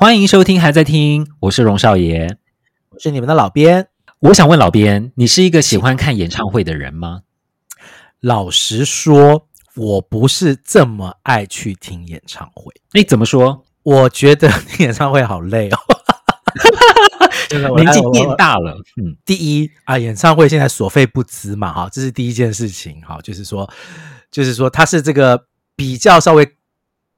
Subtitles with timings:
[0.00, 2.36] 欢迎收听，还在听，我是荣少爷，
[2.90, 3.88] 我是你们的老编。
[4.20, 7.22] 我想问老编，你是一个喜欢看演唱会的人吗？
[8.20, 12.72] 老实说，我不是这么爱去听演唱会。
[12.92, 13.64] 哎怎么说？
[13.82, 15.76] 我觉得听演唱会好累哦。
[17.74, 23.68] 年纪变大了，嗯，第一啊，演唱会现在所费不赀嘛，哈，这是第一件事情，哈，就是说，
[24.30, 26.48] 就是说，它是这个比较稍微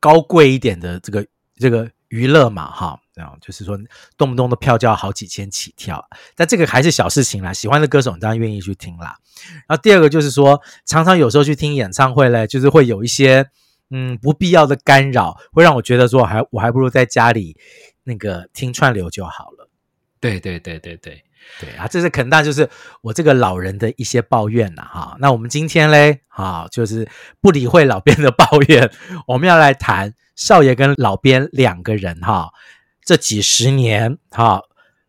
[0.01, 1.27] 高贵一点的这个
[1.59, 1.87] 这个。
[2.11, 3.79] 娱乐嘛，哈，这样就是说，
[4.17, 7.53] 动不动的票就要好几千起跳，但这个还是小事情啦。
[7.53, 9.17] 喜欢的歌手你当然愿意去听啦。
[9.69, 13.47] 然后第二个就是说，常常有时候去听演唱会嘞，就是会有一些
[13.91, 17.57] 嗯不必要的干扰，会让我觉得说，还我还不如在家里
[18.03, 19.71] 那个听串流就好了。
[20.19, 21.23] 对对对对对
[21.61, 22.69] 对啊，这是肯定就是
[23.03, 24.83] 我这个老人的一些抱怨啦。
[24.93, 25.17] 哈。
[25.21, 27.09] 那我们今天嘞，哈，就是
[27.41, 28.91] 不理会老编的抱怨，
[29.29, 30.13] 我们要来谈。
[30.41, 32.51] 少爷跟老边两个人哈，
[33.05, 34.63] 这几十年哈，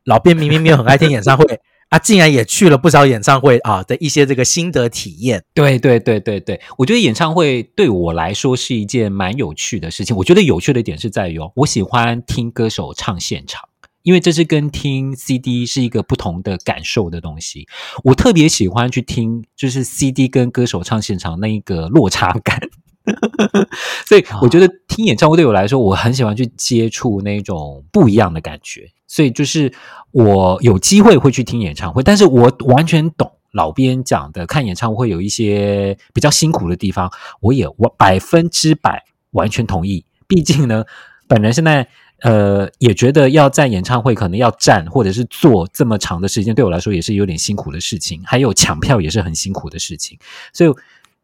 [0.04, 5.42] 老边明明没有很爱听演唱会 啊，竟然也去了不少演唱会啊的一些这个心得体验。
[5.54, 10.14] 对对对对对，我觉得演唱会对我来说是一件蛮有趣的事情。
[10.18, 13.70] 我觉得有趣的点是在于哦，我喜欢听歌手唱现场，
[14.04, 17.68] 因为这是跟听 CD 是一个不同的感受的东西。
[18.04, 22.60] 我特别喜欢去听，就是 CD 跟歌手唱现场那一个落差感。
[24.06, 28.90] 所以我觉得听演唱会对我来说，我很喜欢去接触那种不一样的感觉。
[29.08, 29.74] 所以就是
[30.12, 40.06] 我有机会会去听演唱会，但是我完全懂老编讲的，看演唱会有一些比较辛苦的地方，我也我百分之百完全同意。
[40.28, 40.86] 毕竟呢，
[41.28, 41.86] 本人现在
[42.22, 48.22] 呃也觉得要在演唱会可能要站或者是坐这么长的时间，对我来说也是有点辛苦的事情。
[48.24, 50.18] 还有抢票也是很辛苦的事情，
[50.54, 50.72] 所以。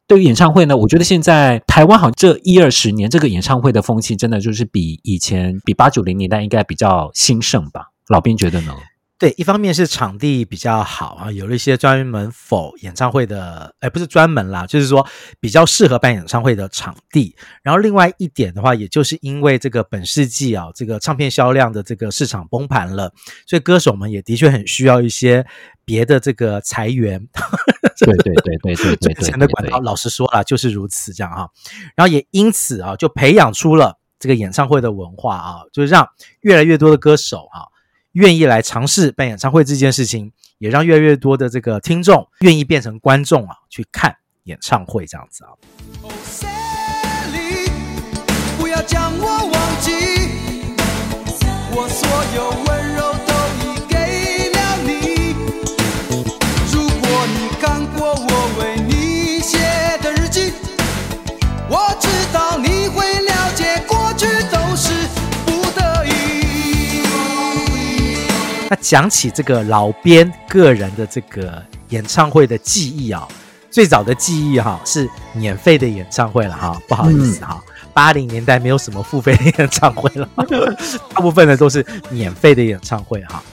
[0.08, 7.92] 对于演唱会呢，我觉得现在台湾好像这一二十年，这个演唱会的风气真的就是比以前，比八九零年代应该比较兴盛吧？
[8.08, 8.74] 老兵觉得呢？
[9.20, 15.08] 对，一方面是场地比较好啊，有了一些专门 for 演唱会的，哎，不是专门啦，就是说
[15.40, 17.36] 比较适合办演唱会的场地。
[17.64, 23.12] 然后另外一点的话，也就是因为这个本世纪啊，这个唱片销量的这个市场崩盘了，
[23.48, 25.44] 所以歌手们也的确很需要一些
[25.84, 27.20] 别的这个财源。
[28.00, 31.48] 对对对对对对，钱的管道，老实说啦，就是如此这样啊。
[31.96, 36.08] 然后也因此啊，就培养出了这个演唱会的文化啊，就是让
[36.42, 37.66] 越来越多的歌手啊。
[38.18, 46.57] 愿意来尝试办演唱会这件事情，也让越来越多的这个听众愿意变成观众啊，去看演唱会这样子啊。
[68.70, 73.28] 那讲起这个老编个人的这个演唱会的记忆啊，
[73.72, 77.64] 最早的记忆哈是免费的演唱会了哈，不好意思哈，
[77.94, 80.28] 八零年代没有什么付费的演唱会了，
[81.14, 83.44] 大部分的都是免费的演唱会哈。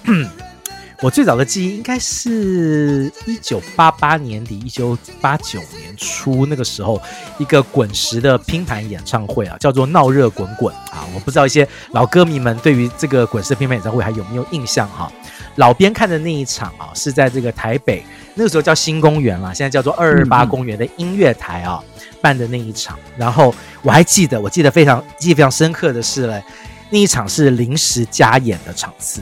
[1.01, 7.01] 我最早的记忆应该是一九八八年底、一九八九年初那个时候，
[7.37, 11.07] 一个滚石的拼盘演唱会啊，叫做《闹热滚滚》啊。
[11.15, 15.13] 我不知道一些老歌迷们对于这个滚石的拼盘演唱会还有没有印象哈？
[15.57, 18.03] 老边看的那一场啊，是在这个台北，
[18.35, 21.83] 那个时候叫新公园啦，现在叫做二二八公园的音乐台啊
[22.23, 22.99] 办的那一场。
[23.17, 26.43] 然后我还记得，我记得非常记忆非常深刻的是嘞，
[26.89, 29.21] 那一场是临时加演的场次。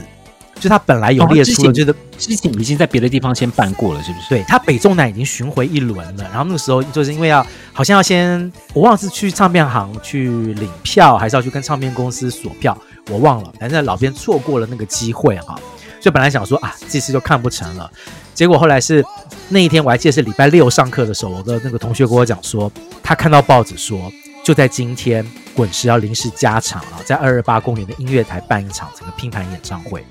[0.59, 4.29] 就他本来有列出了，觉得之前已经在别的地方先办过了，是不是？
[4.29, 12.77] 对，他北中南已经巡回一轮了，然后那个时候就是因为要好像要先，我忘了是去唱片行去领票，还是要去跟唱片公司索票，
[13.09, 13.53] 我忘了。
[13.59, 15.55] 反正老编错过了那个机会哈，
[15.99, 17.91] 所以本来想说啊，这次就看不成了。
[18.33, 19.03] 结果后来是
[19.49, 22.71] 那一天我还记得是礼拜六上课的时候，我的那个同学跟我讲说，
[23.03, 24.09] 他看到报纸说
[24.45, 30.05] 就在今天滚石要临时加场啊，在二二八公园的音乐台办一场这个拼盘演唱会。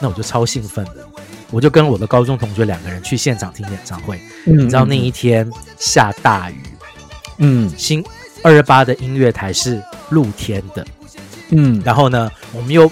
[0.00, 0.96] 那我就超兴奋的，
[1.50, 4.20] 我就跟我的高中同学两个人去现场听演唱会。
[4.46, 6.62] 嗯、你知道那一天下大雨，
[7.38, 8.04] 嗯，新
[8.42, 10.86] 二二八的音乐台是露天的，
[11.50, 12.90] 嗯，然后呢，我们又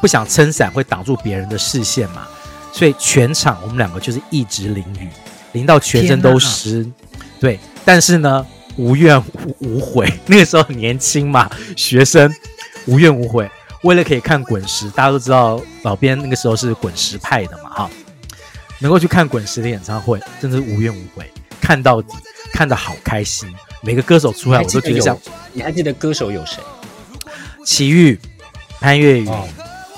[0.00, 2.26] 不想撑伞会挡住别人的视线嘛，
[2.72, 5.08] 所以全场我们两个就是一直淋雨，
[5.52, 6.86] 淋到全身都湿。
[7.38, 9.22] 对，但是呢，无怨
[9.58, 10.10] 无悔。
[10.26, 12.34] 那个时候很年轻嘛，学生
[12.86, 13.48] 无怨无悔。
[13.86, 17.90] 为了可以看滚石，大家都知道老编那个时候是滚石派的嘛，哈，
[18.80, 21.30] 能够去看滚石的演唱会，真的是无怨无悔，
[21.60, 22.12] 看到底，
[22.52, 23.48] 看的好开心。
[23.82, 25.16] 每个歌手出来，我都觉得像。
[25.52, 26.60] 你还记得歌手有谁？
[27.64, 28.18] 齐豫、
[28.80, 29.28] 潘越云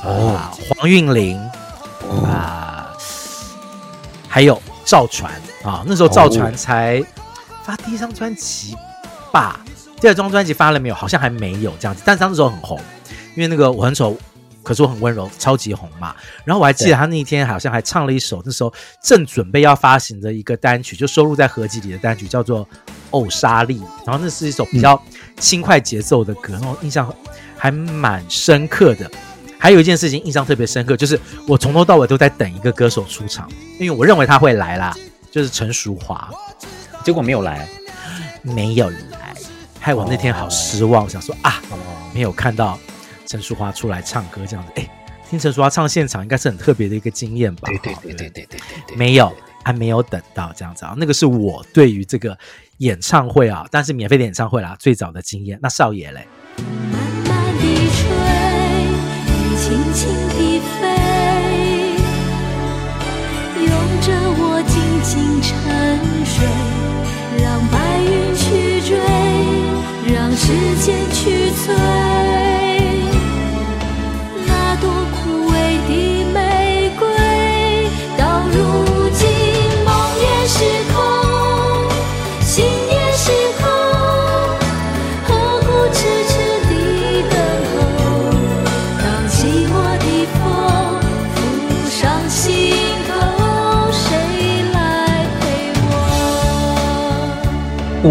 [0.04, 1.38] 哦，啊，黄韵玲
[2.24, 2.94] 啊，
[4.28, 5.32] 还有赵传
[5.64, 7.02] 啊，那时候赵传才
[7.64, 8.76] 发第一张专辑
[9.32, 9.60] 吧？
[9.98, 10.94] 第二张专辑发了没有？
[10.94, 12.78] 好像还没有这样子，但是那时候很红，
[13.38, 14.18] 因为那个我很丑，
[14.64, 16.12] 可是我很温柔，超级红嘛。
[16.44, 22.66] 然后我还记得他那一天好像还唱了一首那时候正准备要发行的一个单曲，就收录在合集里的单曲，叫做
[23.12, 23.78] 《偶沙莉》。
[24.04, 25.00] 然后那是一首比较
[25.38, 27.08] 轻快节奏的歌，然后印象
[27.56, 29.08] 还蛮深刻的。
[29.56, 33.48] 还有一件事情印象特别深刻，就是我从头到尾都在等一个歌手出场，
[33.78, 34.92] 因为我认为他会来啦，
[35.30, 36.28] 就是陈淑华，
[37.04, 37.68] 结果没有来，
[38.42, 39.34] 没有来，
[39.80, 41.60] 害我那天好失望，哦、想说啊，
[42.14, 42.78] 没有看到
[43.28, 44.88] 陈淑桦出来唱歌这样子，哎，
[45.28, 47.68] 听陈淑桦唱现场应该是很特别的一个经验吧？
[47.68, 49.30] 对对对对对对对，没有，
[49.62, 52.36] 还没有等到这样子啊，那个是我对于这个
[52.78, 55.58] 演唱会啊，但是免费的演唱会啦，最早的经验。
[55.62, 56.26] 那少爷嘞？
[59.58, 60.27] 轻轻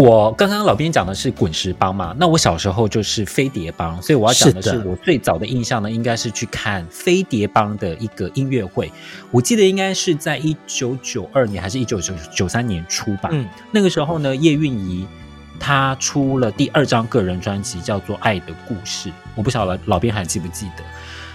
[0.08, 8.90] 我刚刚老编讲的是滚石帮嘛，那我小时候就是飞碟帮，所以我要讲的是我最早的印象呢，应该是去看飞碟帮的一个音乐会。
[9.30, 13.28] 我记得应该是在一九九二年还是一九九九三年初吧。
[13.32, 15.06] 嗯，那个时候呢，叶蕴仪
[15.60, 19.10] 她出了第二张个人专辑，叫做《爱的故事》。
[19.34, 20.82] 我不晓得老编还记不记得，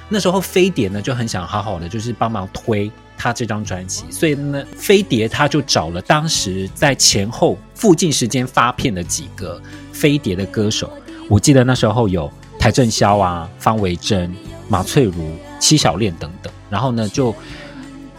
[0.10, 2.92] 那时候飞碟呢就很想好好的就是帮忙推。
[3.18, 9.62] 他这张专辑，所以呢，飞碟他就找了当时在前后附近时间发片的几个
[9.92, 10.92] 飞碟的歌手。
[11.30, 14.34] 我记得那时候有邰正宵啊、方维珍、
[14.68, 15.14] 马翠如、
[15.60, 16.52] 七小恋等等。
[16.70, 17.34] 然后呢，就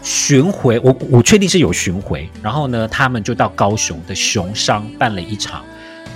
[0.01, 2.29] 巡回，我我确定是有巡回。
[2.41, 5.63] 然后呢，他们就到高雄的熊商办了一场，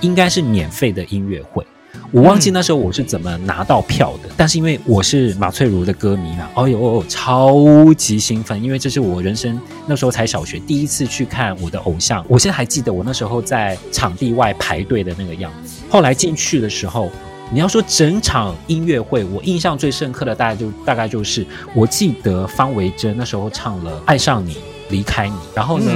[0.00, 1.64] 应该是免费的音乐会。
[2.12, 12.24] 我忘记那时候我是怎么拿到票的，嗯、但是因为我是马翠如的歌迷嘛，哎呦，超级兴奋，因为这是我人生那时候才小学第一次去看我的偶像。
[12.28, 15.80] 我现在还记得我那时候在场地外排队的那个样子。
[15.88, 17.10] 后来进去的时候，
[17.52, 24.56] 你要说整场音乐会，我印象最深刻的大概就大概就是，我记得方维珍那时候唱了《爱上你，
[24.88, 25.92] 离开你》，然后呢，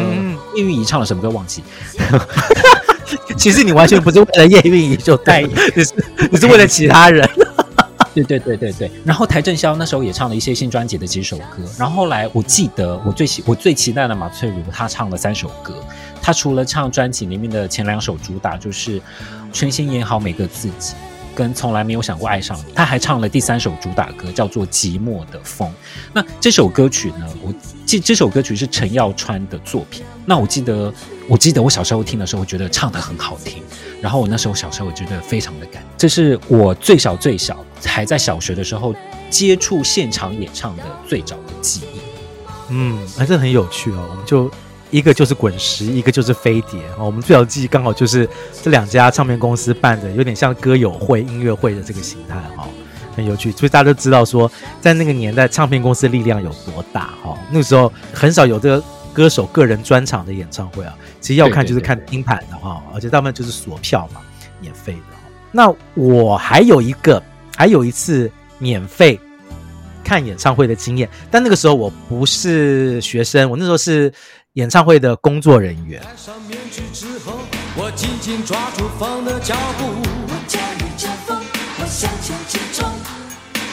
[0.54, 1.62] 叶蕴仪唱了什么歌忘记。
[3.36, 5.94] 其实你完全不是为了叶蕴仪就带，你是
[6.30, 7.28] 你是为了其他人。
[8.14, 8.90] 对对对对对。
[9.04, 11.64] 然后邰正宵那时候也唱了一些新专辑的几首歌。
[11.76, 15.74] 然后后来我记得我最喜我最期待的马翠如，她唱了三首歌。
[16.22, 19.00] 她除了唱专辑里面的前两首主打，就是
[19.52, 20.92] 《全心演好每个自己》
[21.34, 25.68] 跟《从来没有想过爱上你》，她还唱了第三首主打歌，叫做《寂寞的风》。
[26.12, 27.52] 那这首歌曲呢，我
[27.84, 30.04] 记这首歌曲是陈耀川的作品。
[30.26, 30.92] 那我记得。
[31.26, 33.62] 我记得我小时候听的时候，我觉得唱得很好听。
[33.98, 35.82] 然后我那时候小时候，我觉得非常的感。
[35.96, 38.94] 这是我最小最小还在小学的时候
[39.30, 42.00] 接触现场演唱的最早的记忆。
[42.68, 44.06] 嗯，还是很有趣哦。
[44.10, 44.50] 我们就
[44.90, 46.78] 一个就是滚石，一个就是飞碟。
[46.98, 48.28] 我们最早记忆刚好就是
[48.62, 52.68] 这两家唱片公司办的，有点像歌友会、音乐会的这个形态哈，
[53.16, 53.50] 很有趣。
[53.50, 57.34] 所以大家都知道说，在那个年代，唱片公司力量有多大哈。
[57.50, 58.84] 那时候很少有这个。
[59.14, 64.20] 歌手个人专场的演唱会啊，其实要看就是看拼盘的哈，而且大部分就是锁票嘛，
[64.60, 65.16] 免费的。
[65.52, 67.22] 那我还有一个，
[67.56, 68.28] 还有一次
[68.58, 69.18] 免费
[70.02, 74.12] 看演唱会的经验，但那个时候我不是学生，我那时候是
[74.54, 76.02] 演唱会的工作人员。
[76.02, 77.38] 戴上面具之后，
[77.76, 79.86] 我紧紧抓住风的脚步，
[80.26, 81.38] 我驾驭着风，
[81.78, 82.90] 我向前直冲，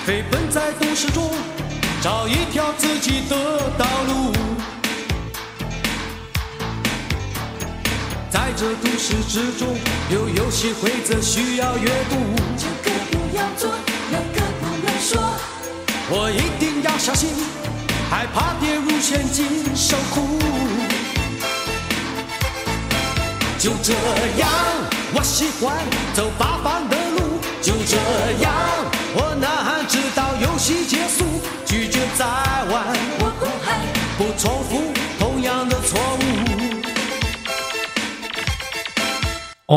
[0.06, 1.32] 飞奔在都市中，
[2.00, 3.36] 找一条自己的
[3.78, 4.61] 道路。
[8.32, 9.68] 在这都市之中，
[10.10, 12.16] 有游戏规则需要阅读。
[12.58, 13.70] 这个不要做，
[14.10, 15.22] 那个不能说。
[16.10, 17.28] 我一定要小心，
[18.10, 20.40] 害怕跌入陷阱受苦。
[23.60, 23.92] 就这
[24.40, 24.50] 样，
[25.14, 25.76] 我喜欢
[26.14, 27.38] 走八方的路。
[27.62, 27.98] 就这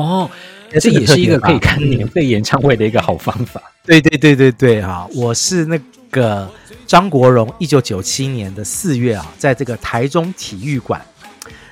[0.00, 0.28] 哦，
[0.80, 3.62] 这也是一个可以看免费演唱会的一个好方法。
[3.84, 5.06] 对对对对对啊！
[5.14, 5.78] 我是那
[6.10, 6.50] 个
[6.84, 11.00] 张国荣，一九九七年的四月啊，在这个台中体育馆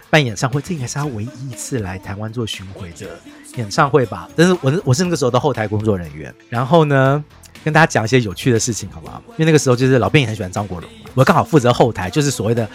[0.09, 3.09] 办演唱会，这应该是他唯一一次来台湾做巡回的
[3.57, 4.29] 演唱会吧？
[4.37, 7.25] 但是我我是那个时候的后台工作人员，然后呢，
[7.64, 9.21] 跟大家讲一些有趣的事情，好不好？
[9.31, 12.69] 因为那个时候就是老编也很喜欢张国荣，我刚好负责后台，就是所谓的。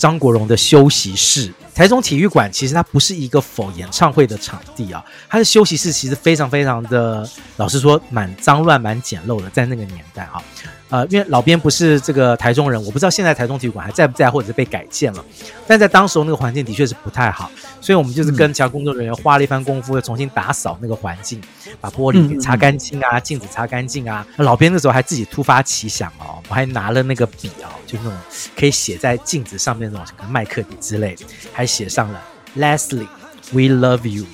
[0.00, 7.28] 张国荣的休息室，台中体育馆其实它不是一个否演唱会的场地啊，它的休息室其实非常非常的，
[7.58, 10.42] 老实说蛮脏乱、蛮简陋的，在那个年代啊。
[10.90, 15.24] 呃，因为老边不是这个台中人，我不知道现在台中体育馆还在不在，或者是被改建了。
[15.66, 17.48] 但在当时候那个环境的确是不太好，
[17.80, 21.40] 所以我们就是跟其他工作人员花了一番功夫，又重新打扫那个环境，
[21.80, 24.26] 把玻璃给擦干净啊，镜子擦干净啊。
[24.38, 28.12] 老边那时候还自己突发奇想哦，我还拿了那个笔哦，就那种
[28.58, 32.20] 可以写在镜子上面那种什么麦克笔之类的，还写上了
[32.58, 34.24] Leslie，We love you，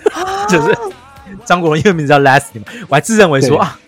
[0.48, 0.74] 就是
[1.44, 3.78] 张国荣英文名字叫 Leslie 嘛，我还自认为说啊。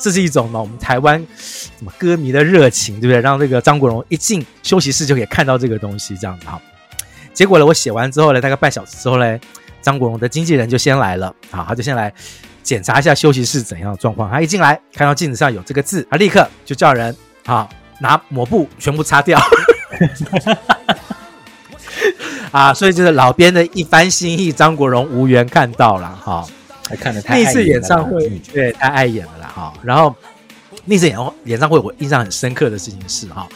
[0.00, 3.20] 这是一种呢，我们台湾什么歌迷的热情，对不对？
[3.20, 6.58] 让这个张国荣一进休息室就可以看到这个东西，这样子哈。
[7.34, 9.38] 结果呢，我写完之后呢，大概半小时之后呢，
[9.82, 12.12] 张国荣的经纪人就先来了，啊，他就先来
[12.62, 14.30] 检查一下休息室怎样的状况。
[14.30, 17.14] 他一进来看到镜子上有这个字，他立刻就叫人
[17.44, 17.68] 啊
[18.00, 19.38] 拿抹布全部擦掉。
[22.50, 26.44] 啊，所以就是老编的一番心意，张国荣无缘看到了哈。
[26.90, 29.72] 还看得太那次演唱会，对，太碍眼了啦哈。
[29.80, 30.12] 然后
[30.84, 33.48] 那次演演唱会，我印象很深刻的事情是哈，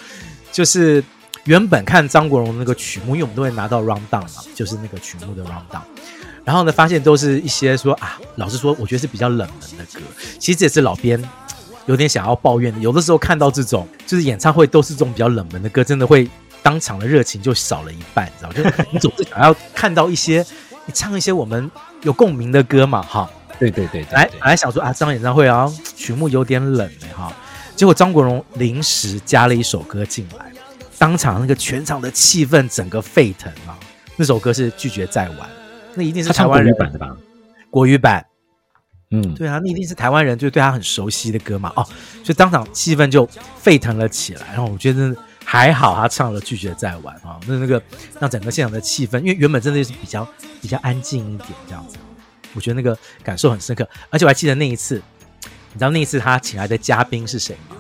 [0.53, 1.03] 就是
[1.43, 5.83] 原本看张国荣那个曲目，因为我们都会拿到 round down 嘛，就是那个曲目的 round down。
[6.45, 10.01] 然后呢，发现都是一些说啊，老实说，我觉得是比较冷门的歌。
[10.39, 11.21] 其实这也是老编
[11.87, 12.79] 有点想要抱怨的。
[12.79, 16.31] 有的时候看到这种就是演唱会都是这种比较冷门的歌，真的会
[16.63, 18.55] 当场的热情就少了一半，你知道吗？
[18.55, 20.47] 就是你总是想要看到一些。
[20.87, 21.71] 你唱一些我们
[22.05, 27.33] 有共鸣的歌嘛，哈，对对对，对，来来想说啊，这场演唱会啊，曲目有点冷哎，哈，
[27.75, 30.53] 结果张国荣临时加了一首歌进来，
[30.99, 33.77] 当场那个全场的气氛整个沸腾啊，
[34.17, 35.39] 那首歌是拒绝再玩，
[35.95, 36.73] 那一定是台湾人。
[36.77, 37.17] 版的吧？
[37.71, 38.25] 国语版，
[39.11, 41.83] 嗯，对啊，那一定是台湾人就对他很熟悉的歌嘛，哦，
[42.23, 45.17] 所以当场气氛就沸腾了起来，然后我觉得。
[45.45, 47.81] 还好他唱了拒绝再玩啊，那那个
[48.21, 50.27] 让整个现场的气氛，因为原本真的是比较
[50.61, 51.97] 比较安静一点这样子，
[52.55, 53.89] 我觉得那个感受很深刻。
[54.11, 54.97] 而且我还记得那一次，
[55.73, 57.77] 你知道那一次他请来的嘉宾是谁吗？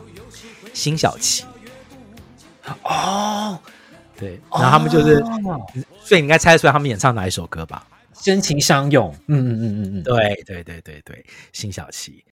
[0.73, 1.45] 辛晓琪。
[2.83, 3.59] 哦，
[4.17, 5.61] 对，然后他们就是，哦、
[6.03, 7.87] 所以你应该猜得出来他们演唱哪一首歌吧？
[8.23, 9.15] 真情相拥。
[9.29, 12.25] 嗯嗯嗯嗯嗯，对对对对对，辛晓琪。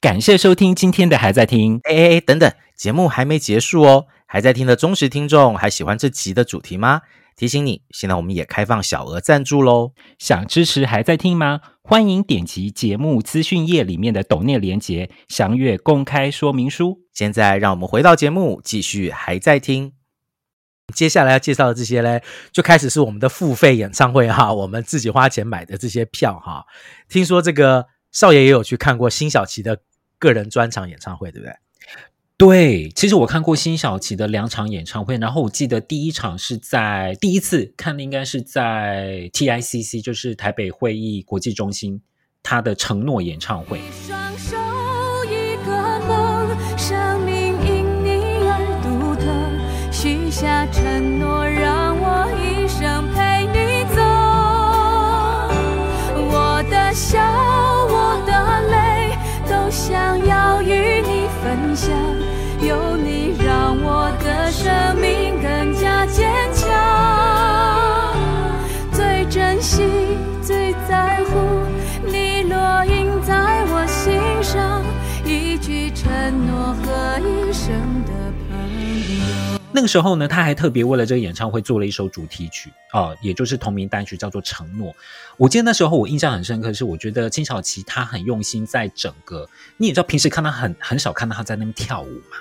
[0.00, 4.06] 感谢收听今天的还在听，哎哎哎，等等，节目还没结束哦。
[4.26, 7.02] 还在听的忠实听众，还喜欢这集的主题吗？
[7.36, 9.92] 提醒你，现在我们也开放小额赞助喽！
[10.18, 11.60] 想支持还在听吗？
[11.82, 17.00] 欢迎点击节目资讯页里面的抖内连结，详阅公开说明书。
[17.12, 19.92] 现在让我们回到节目，继续还在听。
[20.94, 22.22] 接下来要介绍的这些嘞，
[22.52, 26.66] 就开始是我们的付费演唱会哈，我们自己花钱买的这些票哈。
[27.08, 29.80] 听说这个少爷也有去看过辛晓琪的
[30.18, 31.54] 个人专场演唱会，对不对？
[32.36, 42.00] 对，其实我看过辛晓琪的两场演唱会，然后我记得第一场是在第一次看的，应该是在 TICC，就是台北会议国际中心，
[42.42, 43.78] 他的承诺演唱会。
[43.78, 44.56] 一双手
[45.26, 51.13] 一个梦，生命因你而独特，许下承
[79.76, 84.92] 那个时候呢，他还特别为了这个演唱会做了一首主题曲啊、呃，也就是同名单曲，叫做《承诺》。
[85.36, 92.36] 我记得那时候我印象很深刻，是我觉得金小琪她很用心，在整个你也知道，平时看她很很少看到她在那边跳舞嘛。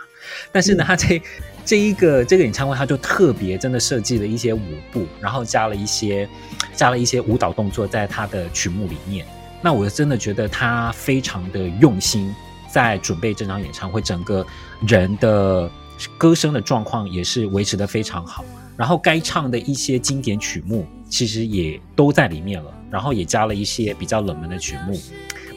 [0.52, 1.22] 但是呢，他这
[1.66, 4.62] 这一个这个演唱会，他就特别真的设计了一些舞
[4.92, 6.30] 步，然后加了一些
[6.76, 9.26] 加了一些舞蹈动作在他的曲目里面。
[9.60, 12.34] 那我真的觉得他非常的用心，
[12.72, 14.46] 在准备这场演唱会，整个
[14.88, 15.70] 人的
[16.18, 18.44] 歌声的状况也是维持的非常好。
[18.76, 22.74] 然后该唱的一些经典曲目，其实也都在里面了。
[22.90, 25.00] 然后也加了一些比较冷门的曲目，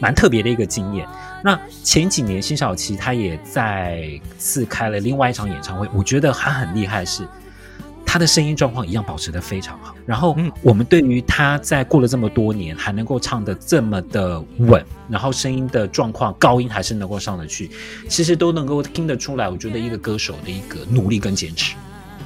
[0.00, 1.06] 蛮特别的一个经验。
[1.44, 5.86] 那前几年，辛晓琪她也再次开了另外一场演唱会。
[5.94, 7.28] 我觉得还很厉害是，
[8.16, 9.94] 他的声音状况一样保持的非常好。
[10.06, 17.70] 然后，我们对于他在过了这么多年还能够唱的这么的稳，然后声音的状况高音还是能够上得去，
[18.08, 19.50] 其实都能够听得出来。
[19.50, 21.76] 我觉得一个歌手的一个努力跟坚持。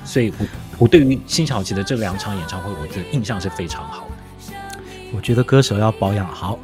[0.05, 0.47] 所以我，我
[0.79, 4.55] 我对于辛晓琪的这两场演唱会，我的印象是非常好的。
[5.13, 6.57] 我觉得歌手要保养好，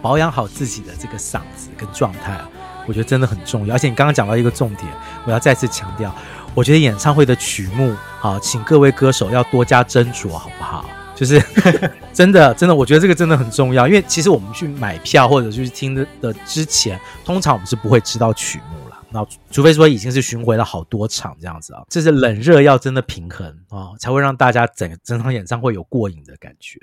[0.00, 2.40] 保养好自己的这个嗓子跟状态，
[2.88, 3.76] 我觉得真的很重要。
[3.76, 4.88] 而且你刚刚讲到一个重点，
[5.24, 6.12] 我要再次强调。
[6.54, 10.84] 我觉得演唱会的曲目，好，请各位歌手要多加斟酌，好不好？
[11.14, 11.42] 就是
[12.12, 18.98] 真的，真的，我觉得这个真的很重要，因为其实我们去买票或者去听的的之前，通常我们是不会知道曲目了。
[19.10, 26.78] 那除非说已经是巡回了好多场这样子啊，这是冷热要真的平衡啊，才会让大家整整场演唱会有过瘾的感觉。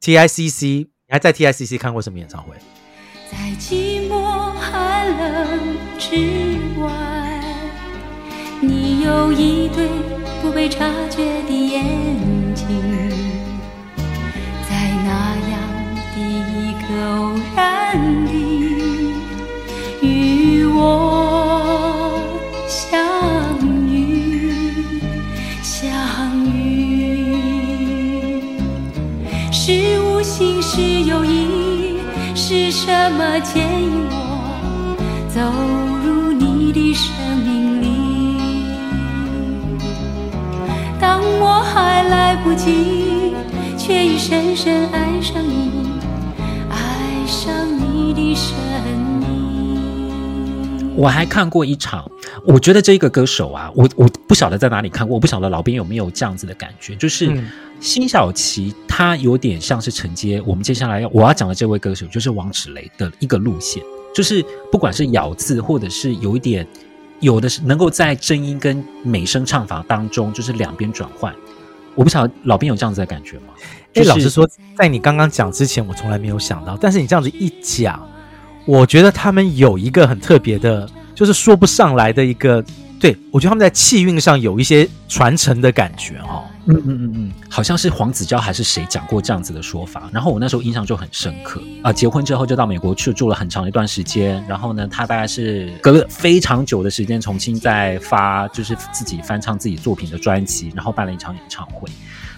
[0.00, 2.54] TICC，你还在 TICC 看过什么演唱会？
[3.30, 6.16] 在寂寞寒冷之
[6.80, 7.19] 外。
[8.62, 9.88] 你有一对
[10.42, 11.82] 不被察觉的眼
[12.54, 12.66] 睛，
[14.68, 15.10] 在那
[15.50, 15.58] 样
[16.14, 18.28] 的一个偶然里
[20.02, 22.20] 与我
[22.68, 23.00] 相
[23.88, 24.52] 遇，
[25.62, 27.32] 相遇。
[29.50, 31.98] 是无心是有意，
[32.34, 34.96] 是什么牵引我
[35.28, 35.40] 走
[36.04, 37.14] 入你的生
[41.00, 43.32] 当我还来不及，
[43.78, 45.70] 却已深深爱上你，
[46.68, 48.54] 爱上你的声
[49.22, 50.92] 音。
[50.94, 52.04] 我还看过一场，
[52.44, 57.32] 我觉得这个歌手啊，我我不晓得在哪里看过，我不晓得老兵有没有这样子的感觉，就是
[57.80, 63.82] 辛晓琪，她有点像是承接我们接下来要我要讲的这位歌手，就是王芷蕾的一个路线，
[64.14, 66.66] 就是不管是咬字，或者是有一点。
[67.20, 71.34] 有的是能够在真音跟美声唱法当中，就是两边转换。
[71.94, 73.54] 我不晓得老兵有这样子的感觉吗？
[73.94, 76.76] 哎、就是，老实说，在你刚刚讲之前，我从来没有想到。
[76.80, 78.08] 但是你这样子一讲，
[78.64, 82.64] 我觉得他们有一个很特别的，就是说不上来的一个。
[83.00, 86.44] 对，我觉得他们在气韵上有一些传承的感觉哦。
[86.66, 91.92] 嗯嗯嗯嗯，好像是黄子佼还是谁讲过这样子的说法，然后我那时候印象就很深刻啊、呃。
[91.92, 101.88] 结婚之后就到美国去住了很长一段时间，然后呢，他大概是隔了非常久的时间重新再发，就是自己翻唱自己作品的专辑，然后办了一场演唱会。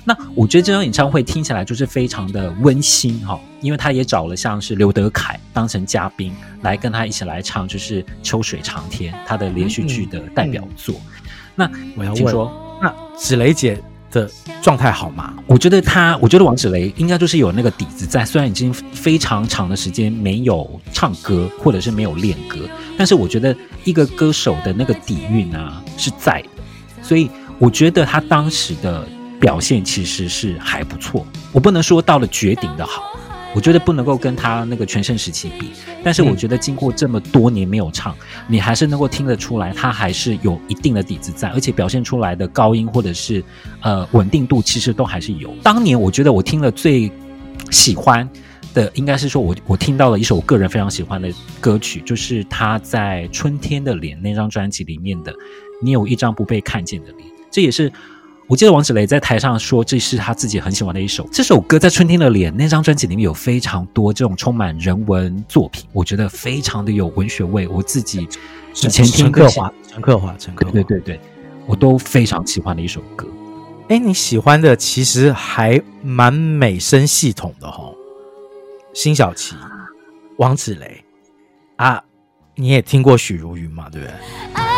[0.04, 10.96] 那我觉得这场演唱会听起来就是非常的温馨哈、哦，因为他也找了像是刘德凯当成嘉宾来跟他一起来唱，就是《秋水长天》他的连续剧的代表作。
[10.96, 14.28] 嗯嗯、那我要问说，那芷蕾姐的
[14.60, 15.34] 状态好吗？
[15.46, 26.48] 我觉得他，我觉得王芷蕾应该就是有那个底子在，虽然已经非常长的时间没有唱歌或者是没有练歌，但是我觉得一个歌手的那个底蕴啊是在的，
[27.02, 29.06] 所以我觉得他当时的。
[29.42, 33.02] 表现其实是还不错，我不能说到了绝顶的好，
[33.57, 35.72] 我觉得不能够跟他那个全盛时期比，
[36.05, 43.42] 但是我觉得经过这么多年没有唱，你还是能够听得出来，他还是有一定的底子在，而且表现出来的高音或者是
[43.81, 45.52] 呃稳定度，其实都还是有。
[45.61, 47.11] 当年我觉得我听了最
[47.72, 48.31] 喜欢
[48.72, 51.28] 的，应该是说我我听到了一首我个人非常喜欢的
[51.61, 55.33] 歌曲，就是他在《春天的脸》那张专辑里面的
[55.83, 57.92] 《你有一张不被看见的脸》，这也是。
[58.52, 61.26] 我记得王芷蕾在台上说，这是他自己很喜欢的一首。
[61.32, 67.66] 这首歌在《春天的脸》那张专辑里面有非常多这种充满人文作品，我觉得非常的有文学味。
[67.66, 68.28] 我自己
[68.74, 71.18] 以前听陈克华、陈克华、陈克华，对对对，
[71.66, 73.26] 我都非常喜欢的一首歌。
[73.88, 77.94] 哎，你喜欢的其实还蛮美声系统的哈、哦，
[78.92, 79.56] 辛晓琪、
[80.36, 81.02] 王子雷
[81.76, 82.04] 啊，
[82.56, 83.88] 你也听过许茹芸嘛？
[83.88, 84.71] 对不对？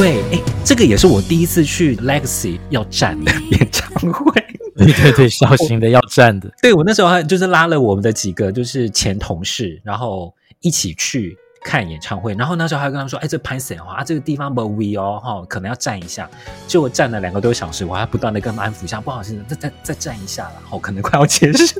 [0.00, 4.32] 对，哎，这个也是我第一次去 Legacy 要站的演唱会。
[4.74, 6.50] 对对对，小型的要站的。
[6.62, 12.32] 对，我那时候还就是拉了我们的几个就是前同事，然后一起去看演唱会。
[12.32, 14.02] 然后那时候还跟他们说：“哎，这潘森啊？
[14.02, 16.26] 这个地方不 we 哦，哈，可能要站一下。”
[16.66, 21.78] 就站了两个多小时，我还不断的跟他们安抚一下：“不好意思，再再再站一下了，哦，可能快要结束。”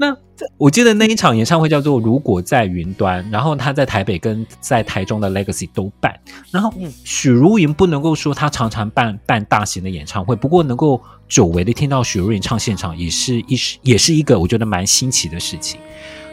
[0.00, 0.16] 那
[0.56, 6.18] 我记得那一场演唱会叫做《如果在云端》，然后他在台北跟在台中的 Legacy 都办。
[6.50, 6.72] 然后
[7.04, 15.78] 许茹芸不能够说他常常办办大型的演唱会，不过能够久违的听到许茹芸唱现场，也是一也是一个我觉得蛮新奇的事情。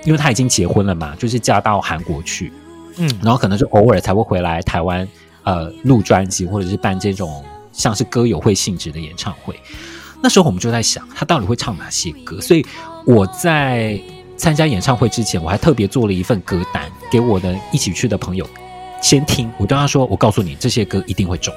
[0.05, 2.53] 因为她已经结婚了嘛，就是嫁到韩国去，
[2.95, 5.05] 嗯，然后可能是偶尔才会回来台湾，
[5.43, 9.59] 呃，录专辑或者是办这种像是歌友会性质的演唱会。
[10.23, 12.39] 那时候我们就在想，他到底会唱哪些歌？
[12.39, 12.65] 所以
[13.07, 13.97] 我在
[14.35, 18.45] 参加演唱会之前，我还特别做了一份歌单给我的一起去的朋友
[19.01, 19.49] 先听。
[19.57, 21.53] 我跟他说：“我告诉你，这些歌一定会中。”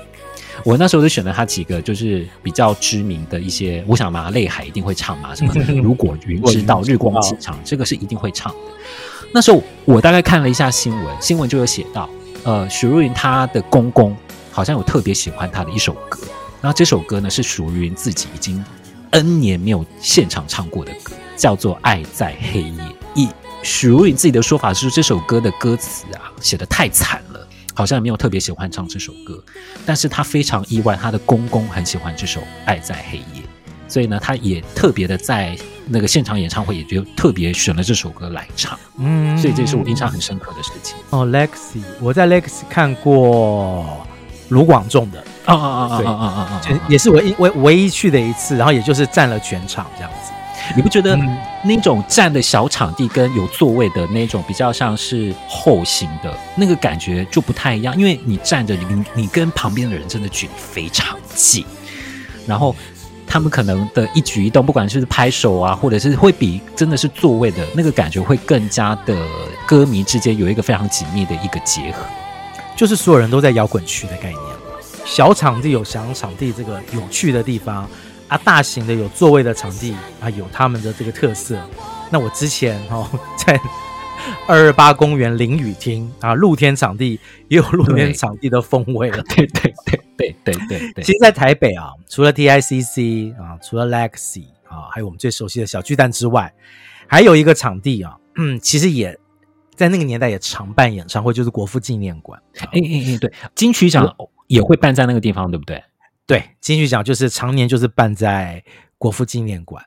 [0.64, 3.84] 我那时候就选了他几个，就是比较知名的一些。
[3.88, 8.58] 我想嘛，泪海一定会唱嘛，什么 如果云知道，日光起长，这个是一定会唱的。
[9.32, 12.08] 那时候我大概看了一下新闻，新闻就有写到，
[12.44, 14.16] 呃，许茹芸她的公公
[14.52, 16.20] 好像有特别喜欢她的一首歌。
[16.60, 18.64] 然后这首歌呢，是许茹芸自己已经
[19.10, 22.70] N 年没有现场唱过的歌，叫做《爱在黑夜》。
[23.14, 23.26] 以
[23.62, 27.40] 许茹芸自己的说法是，这首歌的歌词啊写的太惨了，
[27.74, 29.42] 好像也没有特别喜欢唱这首歌。
[29.86, 33.24] 但是她非常意外，她的公公很喜欢这首《爱在黑夜》，
[33.88, 38.78] 所以呢，她也特别的在那个现场演唱会也就特别选了这首歌来唱。
[38.98, 40.94] 嗯，所以这是我印象很深刻的事情。
[41.08, 44.06] 哦，Legacy，我在 Legacy 看过
[44.50, 45.24] 卢广仲的。
[45.46, 46.62] 啊啊啊啊啊啊啊！
[46.86, 50.30] 也是唯一唯唯一去的一次，然后也就是占了全场这样子。
[50.76, 51.18] 你不觉得
[51.64, 57.96] 那种站的小场地跟有座位的那种比较像是后行的那个感觉就不太一样？
[57.98, 61.64] 因为你站着，你你跟旁边的人真的距离非常近，
[62.46, 62.74] 然后
[63.26, 69.16] 他们可能的一举一动，不管是拍手啊，或者是会比真的是座位的那个感觉会更加的
[69.66, 72.04] 歌迷之间有一个非常紧密的一个结合，
[72.76, 74.40] 就是所有人都在摇滚区的概念。
[75.04, 77.88] 小场地有小场地这个有趣的地方
[78.30, 81.60] 啊，大型的有座位的场地啊，有他们的这个特色。
[82.10, 83.60] 那我之前哦， 在
[84.46, 89.22] 二二八公园淋雨厅啊，露天场地也有露天场地的风味了。
[89.36, 91.04] 对对对对对对对。
[91.04, 96.52] 其实，在台北啊，除了 TICC 啊，除了 Legacy 啊，还有我们最熟悉的小巨蛋之外，
[97.06, 99.18] 还有一个场地啊，嗯，其实也
[99.74, 102.40] 在那个年代也常办演唱会，就是国父纪念馆。
[102.58, 104.14] 哎哎哎，对，金曲奖。
[104.46, 105.80] 也会办在那个地方，对不对？
[106.30, 108.62] 对，金曲奖就是常年就是办在
[108.98, 109.84] 国父纪念馆。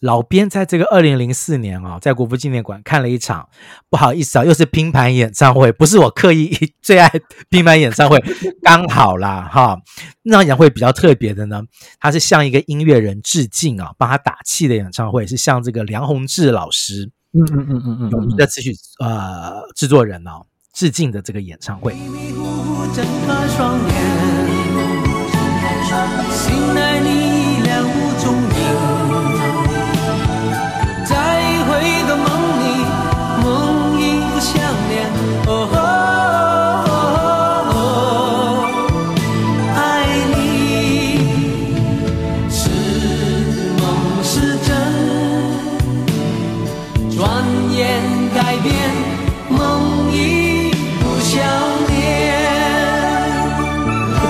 [0.00, 3.48] 老编在这个二零零四年啊，在国父纪念馆看了一场，
[3.88, 6.50] 不好意思啊，又是拼盘演唱会，不是我刻意
[6.82, 7.08] 最爱
[7.48, 8.20] 拼盘演唱会，
[8.60, 9.78] 刚好啦哈。
[10.22, 11.62] 那场演唱会比较特别的呢，
[12.00, 20.44] 它是向一个音乐人致敬啊，帮他打气的演唱会，是向这个梁弘志老师，嗯嗯嗯嗯嗯，有名的词曲呃制作人哦。
[20.72, 21.94] 致敬的这个演唱会。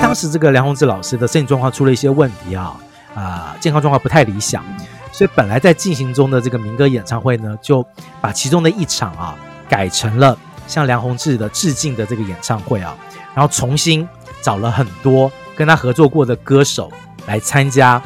[0.01, 2.77] 当时这个梁宏志老师的身体状况出了一些问题啊，
[3.13, 4.63] 啊、呃，健康状况不太理想，
[5.11, 7.85] 所以本来在进行中的这个民歌演唱会呢，就
[8.21, 9.35] 把其中的一场啊
[9.67, 10.37] 改成了
[10.67, 12.95] 向梁鸿志的致敬的这个演唱会啊，
[13.33, 14.07] 然后重新
[14.41, 16.89] 找了很多跟他合作过的歌手
[17.25, 18.01] 来参加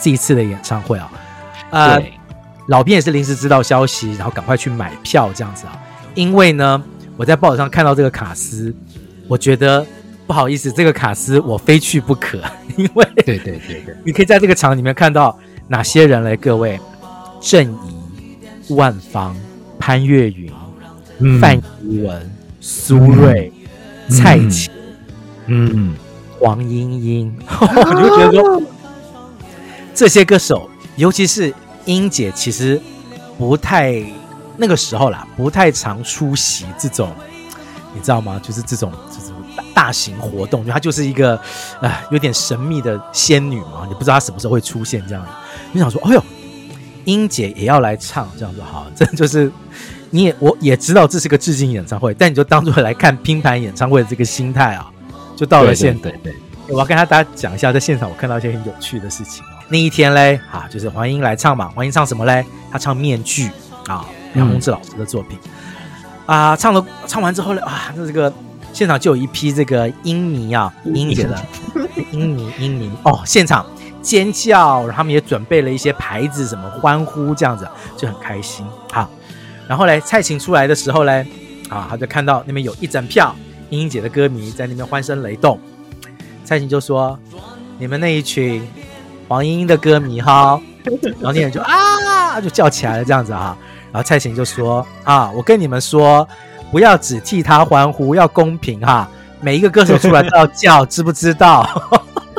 [0.00, 1.10] 这一次的演唱会啊，
[1.70, 2.14] 呃，对
[2.72, 5.78] 老编也是临时知道消息，然后赶快去买票这样子啊，
[6.14, 6.82] 因为呢，
[7.18, 8.74] 我在报纸上看到这个卡斯，
[9.28, 9.86] 我觉得。
[10.24, 12.38] 不好意思，这个卡斯我非去不可，
[12.78, 15.36] 因为对对对对，你可以在这个场里面看到
[15.68, 16.34] 哪些人来？
[16.36, 16.80] 各位，
[17.38, 19.36] 郑怡、万芳、
[19.78, 20.50] 潘越云、
[21.18, 23.52] 嗯、范怡文、苏芮、
[24.06, 24.72] 嗯、蔡琴，
[25.48, 25.94] 嗯，
[26.38, 28.62] 黄莺莺， 我就觉得说
[29.92, 31.52] 这些歌手，尤其是
[31.86, 32.80] 莺姐，其实
[33.38, 34.02] 不太
[34.56, 37.10] 那个时候啦，不太常出席这种，
[37.94, 38.40] 你知道吗？
[38.42, 39.32] 就是这种这种。
[39.74, 41.38] 大型活动，就她就是一个，
[41.80, 45.30] 呃，有点神秘的仙女嘛，你不知道她什么时候会出现这样子。
[45.72, 46.24] 你想说，哎呦，
[47.04, 49.50] 英姐也要来唱这样子好，这就是
[50.10, 54.90] 你也我也知道这是个致敬演唱会，但你就当做来看拼盘演唱会的这个心态啊，
[55.36, 59.51] 就到了现对，对对对，我要跟他大家讲一下，在现场我看到一些很有趣的事情哦。
[59.68, 62.44] 那一天嘞，啊，就是黄英来唱嘛，黄英唱什么嘞？
[62.70, 63.48] 她唱《面具》
[63.92, 65.38] 啊，梁弘志老师的作品、
[66.26, 68.32] 嗯、啊，唱了唱完之后呢，啊，那这个。
[68.74, 71.38] 现场就有一批这个英迷啊，英姐的
[72.10, 73.66] 英迷英迷哦，现场
[74.00, 78.64] 尖叫，然后他们也准备了一些牌子，什么欢呼这样子，就很开心。
[78.90, 79.10] 好，
[79.68, 81.26] 然后嘞，蔡琴出来的时候嘞，
[81.68, 83.36] 啊，他就看到那边有一整票
[83.68, 85.60] 英英姐的歌迷在那边欢声雷动，
[86.42, 87.18] 蔡琴就说
[87.78, 88.66] ：“你们那一群
[89.28, 93.56] 黄莺莺的歌迷哈。”然后那人就啊，就叫起来了这样子啊。
[93.92, 96.26] 然后蔡琴就说：“啊，我跟你们说，
[96.70, 99.08] 不要只替他欢呼，要公平哈。
[99.40, 101.66] 每一个歌手出来都要叫，知不知道？”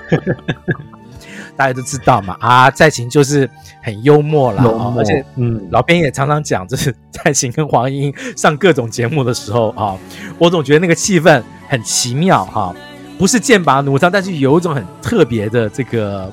[1.55, 3.47] 大家都知道嘛啊，蔡琴就是
[3.83, 9.95] 很幽默啦，默而且嗯，老编也常常讲，就是蔡琴跟黄莺莺上各种节目的时候啊，
[10.39, 12.75] 我总觉得那个气氛很奇妙哈、啊，
[13.19, 16.31] 不是剑拔弩张，但是有一种很特别的这个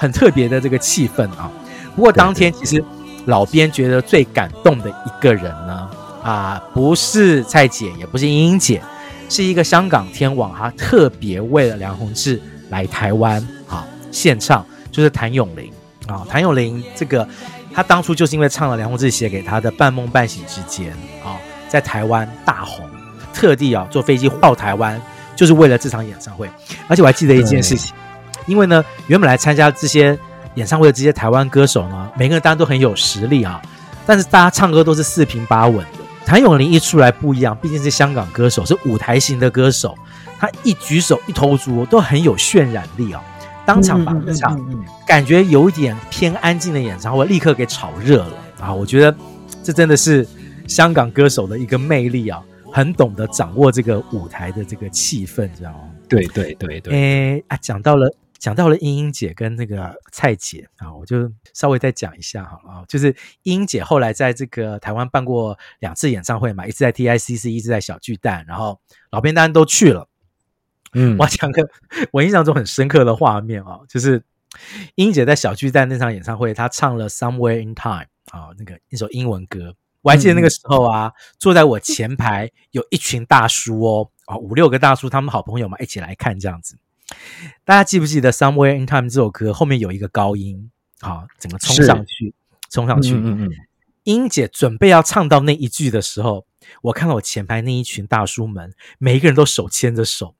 [0.00, 1.50] 很特别的这个气氛啊。
[1.94, 2.82] 不过当天其实
[3.26, 5.90] 老编觉得最感动的一个人呢
[6.22, 8.80] 啊，不是蔡姐，也不是英英姐，
[9.28, 13.86] 是一个香港天王，他特别为了梁弘志来台湾啊。
[14.10, 15.70] 献唱就是谭咏麟
[16.08, 17.28] 啊，谭咏麟这个
[17.72, 20.92] 他当初就是因为唱了梁弘志写给他的《半梦半醒之间》
[21.28, 21.36] 啊，
[21.68, 22.88] 在台湾大红，
[23.34, 25.00] 特地啊坐飞机到台湾，
[25.36, 26.50] 就是为了这场演唱会。
[26.88, 27.94] 而且我还记得一件事情，
[28.46, 30.18] 因为呢，原本来参加这些
[30.54, 33.60] 演唱会的这些台湾歌手呢，每个人当然都很有实力啊，
[34.06, 35.98] 但是大家唱歌都是四平八稳的。
[36.26, 39.96] 谭咏麟一出来不一样，毕竟是香港歌手，是舞台型的歌手，
[40.38, 43.22] 他一举手一投足都很有渲染力啊。
[43.66, 44.60] 当场把这场
[45.06, 48.72] 感觉有一点偏安静的演唱会立刻给炒热了啊！
[48.72, 49.14] 我觉得
[49.62, 50.26] 这真的是
[50.66, 55.78] 香港歌手的一个魅力啊，很懂得掌握这个舞台的这个气氛，知道吗？
[56.08, 56.94] 对对对对。
[57.36, 70.08] 哎啊，讲到了讲到了英英姐跟那个蔡姐啊，我就稍微再讲一下好了啊，就是英英姐后来在这个台湾办过两次演唱会嘛，一次在 TICC，一次在小巨蛋，然后老编当然都去了。
[70.94, 71.68] 嗯，我讲个
[72.10, 74.22] 我印象中很深刻的画面啊，就是
[74.94, 79.74] 英姐在小巨蛋那场演唱会，她唱了《Somewhere in Time》啊，那个一首英文歌。
[80.00, 86.78] 我还记得那个时候啊，坐在我前排有一群大叔哦，啊五六个大叔，他们好朋友嘛，一起来看这样子。
[87.64, 90.70] 大家记不记得《Somewhere in Time》这首歌后面有一个高音
[91.00, 92.34] 好，整个冲上去，
[92.70, 93.14] 冲上去。
[93.14, 93.50] 嗯嗯。
[94.04, 96.46] 英姐准备要唱到那一句的时候，
[96.82, 100.34] 我看到我前排那一群大叔们，每一个人都手牵着手。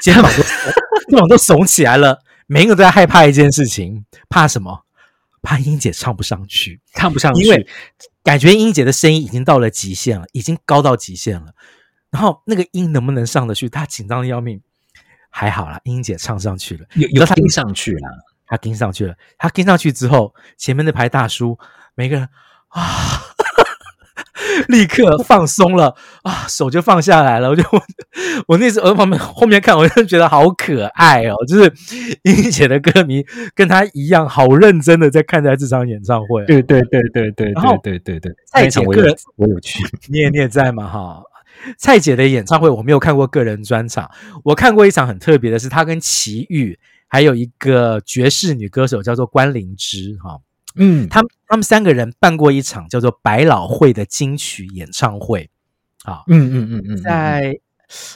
[0.00, 0.42] 肩膀都
[1.08, 4.84] 肩膀都耸起来了，每一个都在害怕一件事情，怕什么？
[5.42, 7.66] 怕英姐唱不上去，唱不上去，因为
[8.22, 11.54] 感觉英姐的声音已经到了极限了，已经高到极限了。
[12.10, 13.68] 然后那个音能不能上得去？
[13.68, 14.60] 她紧张的要命。
[15.30, 18.08] 还好啦，英姐唱上去了，有有听上去了，
[18.46, 19.14] 她听上去了。
[19.38, 21.58] 她听上去之后，前面那排大叔
[21.94, 22.28] 每个人
[22.68, 23.22] 啊。
[24.68, 27.50] 立刻放松了啊，手就放下来了。
[27.50, 27.82] 我就我，
[28.48, 31.34] 我那时候旁边后面看，我就觉得好可爱哦。
[31.46, 31.72] 就是
[32.24, 36.44] 英姐的歌迷跟她一样，好认真的在看待这场演唱会。
[36.46, 38.32] 对对对对对对对对对。
[38.46, 41.22] 蔡姐个人我有去，你也你也在嘛哈？
[41.78, 44.10] 蔡姐的演唱会我没有看过个人专场，
[44.44, 50.40] 我看过一场很特别的是她跟齐豫，还有一个爵士女歌手叫做关灵芝哈。
[50.76, 55.50] 嗯，他们他们三个人办过一场叫做百老汇的金曲演唱会，
[56.04, 57.58] 啊，嗯嗯嗯嗯，在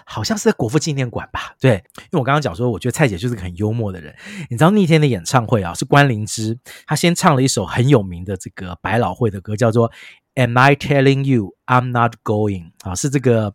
[0.04, 1.54] 好像是在国父纪念馆吧？
[1.60, 4.14] 对，因为我刚刚讲说，我觉得蔡姐就是个很幽默的人。
[4.48, 9.90] 你知道那天的演唱会啊，是关灵芝，她先唱了一首很有名的这个百老汇的歌，叫做
[10.34, 13.54] 《Am I Telling You I'm Not Going》啊，是这个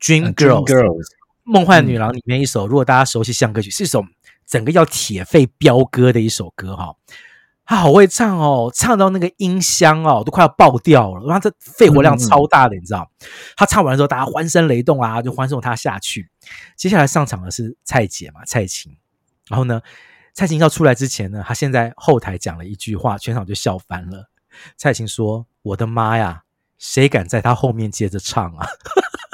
[0.00, 1.06] Dream Girls, Girls
[1.42, 2.66] 梦幻女郎里面一首。
[2.66, 4.04] 如果大家熟悉像歌曲，是一首
[4.46, 6.94] 整个要铁肺飙歌的一首歌哈。
[7.66, 13.10] 他好会唱哦，唱到那个音箱哦都快要爆掉了，然后这肺活量超大的，嗯、你知道？
[13.56, 16.28] 他唱完之后，大家欢声雷动啊，就欢送他下去。
[16.76, 18.94] 接下来上场的是蔡姐嘛，蔡琴。
[19.48, 19.80] 然后呢，
[20.34, 24.30] 蔡琴要出来之前呢，他现在后台讲了一句话，全场就笑翻了。
[24.76, 26.42] 蔡琴说：“我的妈呀，
[26.78, 28.66] 谁敢在他后面接着唱啊？”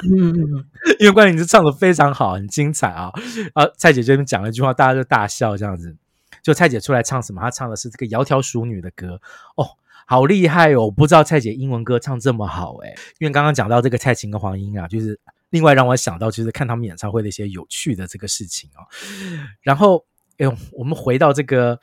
[0.09, 0.33] 嗯，
[0.99, 3.11] 因为关于你是唱的非常好，很精彩啊。
[3.53, 5.95] 啊，蔡姐这边讲了一句话，大家就大笑这样子。
[6.41, 7.41] 就蔡姐出来唱什么？
[7.41, 9.21] 她唱的是这个窈窕淑女的歌
[9.55, 10.85] 哦，好厉害哦！
[10.85, 18.81] 我不知道蔡姐英文歌唱这么好诶，因为刚刚讲到这个蔡琴跟黄莺啊，就是另外让我想到就是看他们演唱会的一些有趣的这个事情哦。
[19.61, 20.05] 然后，
[20.37, 21.79] 哎呦，我们回到这个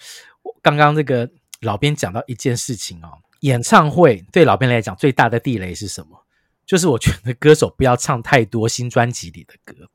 [0.62, 6.25] 刚刚这个老边讲到一件事情哦，演唱会对老边来讲最大的地雷是什么？
[6.66, 9.88] 就是我觉得歌手不要唱太多新专辑里的歌。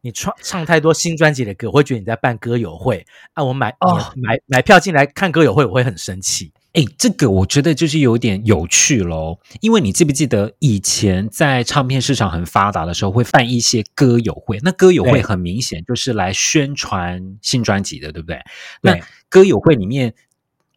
[0.00, 3.42] 你唱唱太多新专辑的歌，我会觉得你在办歌友会啊！
[3.42, 6.52] 我买、哦、买买票进来看歌友会，我会很生气。
[6.74, 18.36] 哎，这个我觉得就是有点有趣喽，因为你记不记得以前在唱片市场很发达的时候，会办一些歌友会，那歌友会很明显就是来宣传新专辑的，对不对？
[18.82, 20.14] 对，那歌友会里面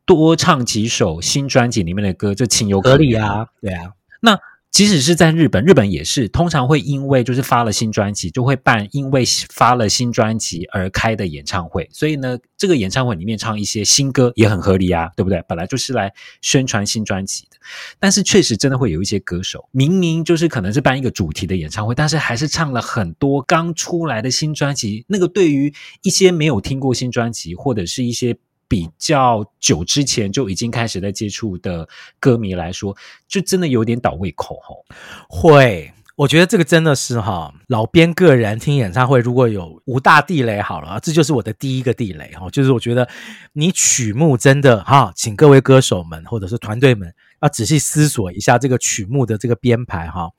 [0.06, 3.48] 多唱几首新专辑里面的歌，就情有可原啊。
[3.62, 3.92] 对啊，
[4.22, 4.40] 那。
[4.72, 11.90] 即使是在日本，日本也是通常会因为就是发了新专辑，就会办因为发了新专辑而开的演唱会。
[11.92, 15.44] 所以呢，这个演唱会里面唱一些新歌也很合理啊，对不对？
[15.46, 17.58] 本来就是来宣传新专辑的。
[18.00, 25.04] 但是确实真的会有一些歌手，明明就是可能是办一个主题的演唱会，但是还是唱了很多刚出来的新专辑。
[25.10, 28.38] 那个对于一些没有听过新专辑或者是一些。
[28.72, 31.90] 比较久之前就已经开始在接触的
[32.22, 32.96] 歌迷来说，
[33.28, 34.86] 就真的有点倒胃口吼。
[35.28, 43.10] 会，我觉得这个真的是哈，老编个人听演唱会如果有五大地雷好了，这就是我的第一个地雷哈，就是我觉得
[43.52, 50.30] 你曲目真的哈，请各位歌手们或者是团队们要仔细思索一下这个曲目的这个编排哈，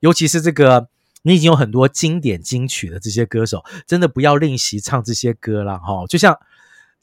[0.00, 0.88] 尤其是这个
[1.22, 6.36] 你已经有很多经典金曲的这些歌手，真的不要吝惜唱这些歌了哈，就像。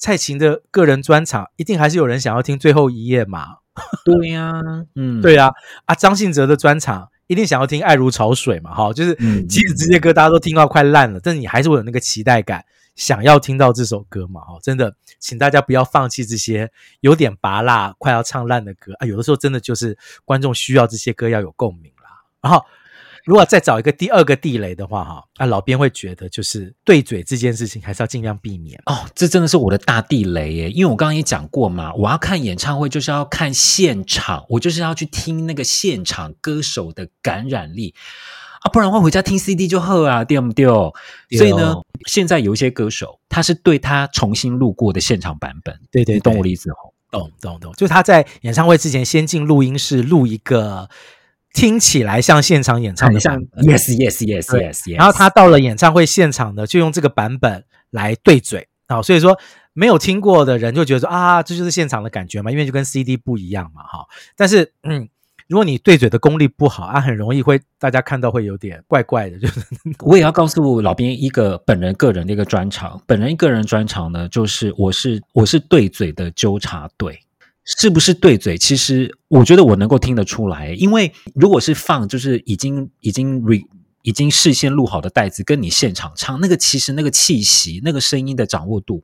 [0.04, 3.60] 蔡琴的个人专场，一定还是有人想要听最后一页嘛？
[4.04, 5.54] 对呀、啊，嗯，对呀、啊，
[5.86, 8.76] 啊，张信哲的专场一定想要听爱如潮水嘛？
[8.76, 12.66] 哈，就是即使这些歌大家都听到快烂了，但你还是会有那个期待感，
[12.98, 14.42] 想要听到这首歌嘛？
[14.42, 19.08] 哈，真的，请大家不要放弃这些有点拔辣、快要唱烂的歌啊！
[19.08, 22.10] 有的时候真的就是观众需要这些歌要有共鸣啦，
[22.42, 22.66] 然后。
[23.24, 29.06] 如果再找一个第二个地雷的话，哈，啊，老编会觉得就是对嘴这件事情还是要尽量避免哦。
[29.16, 37.96] 这真的是我的大地雷耶，因为我刚刚也讲过嘛，我要看演唱会就是要看现场，我就是要去听那个现场歌手的感染力
[38.60, 40.66] 啊，不然的话回家听 CD 就好啊，对不对？
[41.38, 46.76] 所以呢，现在有一些歌手他是对他重新录过的现场版本，对对，对，懂我的意思哦，
[47.12, 50.90] 懂懂懂，就他在演唱会之前先进录音室录一个。
[51.54, 54.98] 听起来像现场演唱的，像 yes yes yes yes yes。
[54.98, 59.40] 然后他到了演唱会现场呢，就用这个版本来对嘴啊，所以说
[59.74, 64.06] 没有听过的人就觉得说啊，这就是现场的感觉嘛，因为就跟 CD 不一样嘛，哈。
[64.36, 65.08] 但是嗯，
[65.48, 69.38] 如果你对嘴的功力不好啊，很容易会大家看到会有点怪怪的。
[69.38, 69.62] 就是
[70.00, 77.20] 我也要告诉老兵一个本人个人的一个专长，本人个人专长呢，就是我是我是对嘴的纠察队。
[77.66, 78.58] 是不是对嘴？
[78.58, 83.62] 其实我觉得我能够听得出来，因为如果是放就是已经已经 re
[84.02, 89.02] 已经事先录好的带子，跟你现场唱那个，其实那个气息、那个声音的掌握度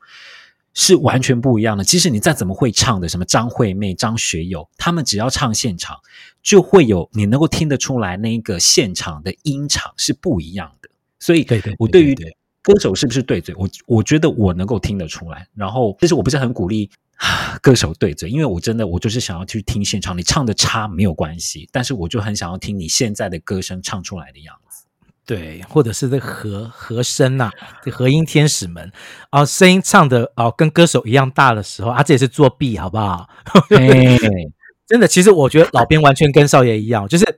[0.74, 1.86] 是完全不一样的。
[1.86, 5.96] 即使你再怎么会唱的，什么张惠妹、张学友，他们只要唱现场，
[6.44, 10.90] 就会有你能够听得出来，那个现场的音场是不一样的。
[11.18, 12.14] 所以，我对于
[12.62, 15.48] 歌手是不是对嘴，我我觉得我能够听得出来。
[15.56, 16.90] 然后，但是我不是很鼓励。
[17.62, 24.86] 歌手对嘴，因为我真的我就是想要去听现场，你唱的差没有关系，但是我就很想要听你现在的歌声唱出来的样子，
[25.26, 27.52] 对，或者是这和和声呐、啊，
[27.84, 28.90] 这和音天使们
[29.32, 33.28] 啊，声音唱的哦、啊、跟歌手一样大的时候啊，这也是作弊，好不好？
[33.70, 34.18] 嘿
[34.88, 37.38] 真的，其实我觉得老编完全跟少爷一样，就是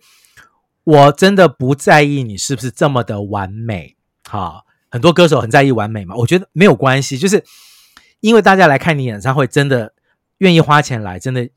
[0.83, 3.95] 我真的不在意你是不是这么的完美，
[4.29, 7.43] 好，很多歌手很在意完美嘛，我觉得没有关系，就是。
[8.21, 9.93] 因为大家来看你演唱会，真的
[10.37, 11.49] 愿意花钱来，真的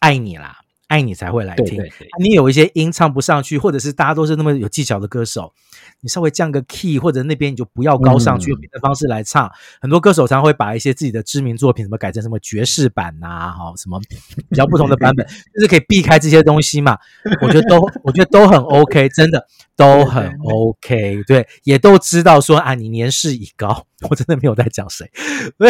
[0.00, 1.66] 爱你啦，爱你才会来听。
[1.66, 5.52] 对对对，你有一些音唱不上去，或者是大家都是那么有技巧的歌手，
[6.00, 9.46] 你稍微降个 key，或者那边你就不要高上去，用别的方式来唱。
[9.46, 14.00] 嗯、很多歌手常常会把一些自己的知名作品什么改成什么爵士版呐、啊，哈，什么
[14.48, 16.98] 比较不同的版本， 就是可以避开这些东西嘛。
[17.42, 19.46] 我觉得都，我觉得都很 OK， 真的
[19.76, 21.22] 都很 OK。
[21.26, 23.84] 对，也都知道说啊，你年事已高。
[24.08, 25.10] 我真的没有在讲谁，
[25.58, 25.68] 对，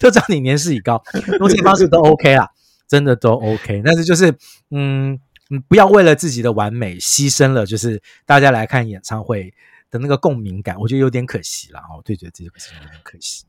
[0.00, 1.00] 就知道你年事已高，
[1.38, 2.50] 用这些方式都 OK 啦，
[2.88, 3.82] 真的都 OK。
[3.84, 4.34] 但是就是，
[4.70, 5.20] 嗯，
[5.68, 9.54] 不要为了自己的完美牺牲了，就是大家来看演唱会
[9.90, 12.02] 的那个共鸣感，我觉得有点可惜了哦。
[12.04, 13.44] 对对，这个是有点可惜。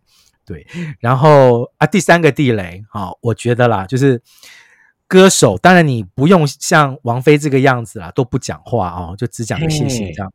[0.46, 0.68] 对，
[1.00, 4.22] 然后啊，第三个地雷，好，我觉得啦，就是
[5.08, 10.34] 歌手，当然你不用像王菲这个样子啦，都不讲话哦，就只讲个谢谢这样。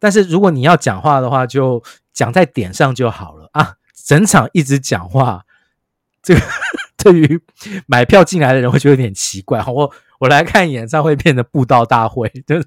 [0.00, 3.76] 但是如果你要讲话的话，就讲在点上就好了啊！
[3.94, 5.44] 整场一直讲话，
[6.22, 6.40] 这个
[7.02, 7.40] 对于
[7.86, 9.62] 买票进来的人会觉得有点奇怪。
[9.68, 12.66] 我我来看演唱会变得布道大会， 就是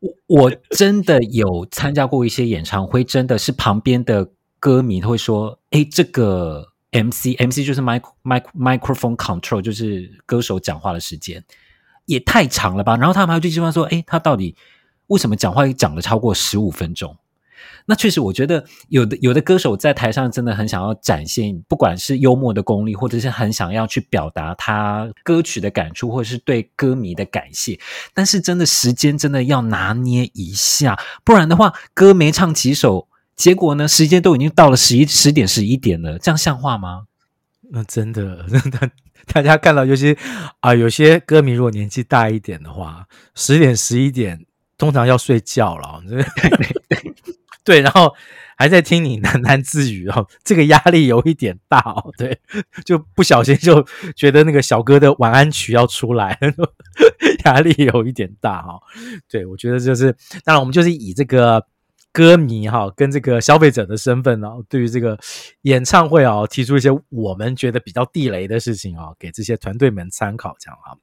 [0.00, 4.28] 我我真的有参加过一些演唱会，真的是旁边的
[4.60, 11.42] 歌迷会说：“哎，这个 MC MC 就是 mic mic microphone control，就是歌手讲话的时间
[12.06, 14.54] 也太长了吧？”然后他们还就希望说：“哎，他到底
[15.06, 17.16] 为什么讲话讲了超过十五分钟？”
[17.86, 27.78] 那确实，我觉得有的有的歌手在台上真的很想要展现，不管是幽默的功力，或者是很想要去表达他歌曲的感触，或者是对歌迷的感谢。
[28.14, 33.06] 但是真的时间真的要拿捏一下，不然的话，歌没唱几首，
[33.36, 37.02] 结果呢，时间都已经到了十一十点十一点了，这样像话吗？
[37.70, 38.90] 那真的 真的，
[39.26, 40.16] 大家看到有些
[40.60, 44.46] 啊，有些歌迷如果年纪大一点的话，十点十一点
[44.78, 46.02] 通常要睡觉了。
[47.64, 48.14] 对然后
[48.56, 52.12] 还在听你喃喃自语哦，这个压力有一点大哦。
[52.16, 52.38] 对，
[52.84, 53.84] 就不小心就
[54.14, 56.38] 觉得那个小哥的晚安曲要出来，
[57.44, 58.78] 压力有一点大哈。
[59.28, 60.12] 对，我觉得就是，
[60.44, 61.66] 当然我们就是以这个
[62.12, 65.18] 歌迷哈跟这个消费者的身份哦，对于这个
[65.62, 70.94] 演唱会啊提出一些我们觉得比较地雷的事情啊，给这些团队们参考这样啊。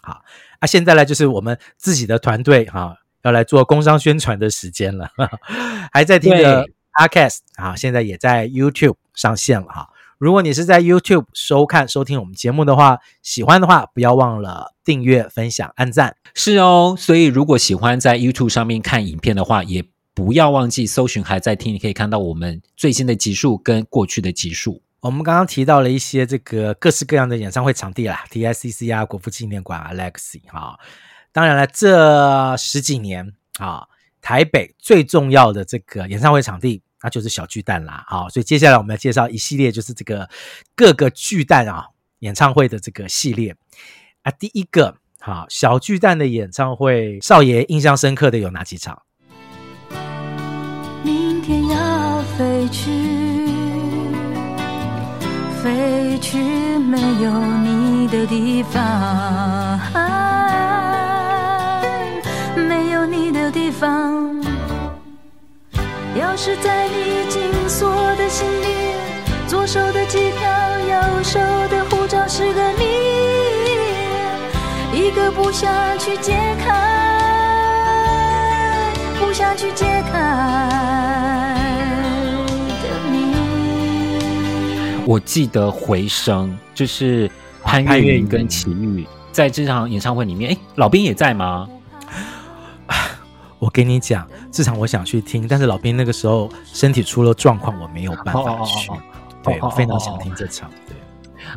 [0.00, 0.22] 好，
[0.60, 2.96] 啊，现在呢就是我们自己的团队哈。
[3.24, 5.10] 要来做工商宣传的时间了，
[5.92, 9.88] 还在听的 Podcast 啊，现在也在 YouTube 上线了哈。
[10.18, 16.16] 如果你是在 YouTube 收看收听我们节目的话，喜欢的话不要忘了订阅、分享、按赞。
[16.34, 24.80] 是哦，所以如果喜欢在 YouTube 上面看影片的话，也不要忘记搜寻还在听，你可以看到我们最新的集数跟过去的集数。
[25.00, 30.78] 我们刚刚提到了一些这个各式各样的演唱会场地啦，TICC 啊、国父纪念馆啊、Legacy 哈。
[31.34, 33.88] 当然了，这十几年啊，
[34.22, 38.04] 台北最重要的这个演唱会场地，那就是小巨蛋啦。
[38.06, 40.30] 好，所以接下来我们要介绍一系列，就是这个
[40.76, 41.88] 各个巨蛋啊
[42.20, 43.56] 演唱会的这个系列
[44.22, 44.30] 啊。
[44.30, 49.02] 第一个，好，小巨蛋的演唱会，少爷印象深刻的有哪几场？
[51.02, 52.92] 明天要飞去，
[55.60, 56.38] 飞去
[56.78, 59.80] 没有你的地方。
[63.74, 64.40] 方
[66.16, 68.66] 钥匙在你紧锁的心里，
[69.48, 70.48] 左手的机票，
[70.78, 72.84] 右手的护照是个谜，
[74.92, 75.68] 一个不想
[75.98, 76.70] 去解开，
[79.18, 81.58] 不想去解开
[82.80, 83.34] 的谜。
[85.04, 87.28] 我记得回声就是
[87.64, 91.68] 潘越云跟齐豫在这场演唱会里面，哎，老兵也在吗？
[93.64, 98.46] 我跟你讲，这场我想去听，但是老兵那个时候身体出了状况，我没有办法去。
[98.46, 98.98] Oh, oh, oh, oh, oh.
[99.42, 100.70] 对，我非常想听这场。
[100.86, 100.94] 对，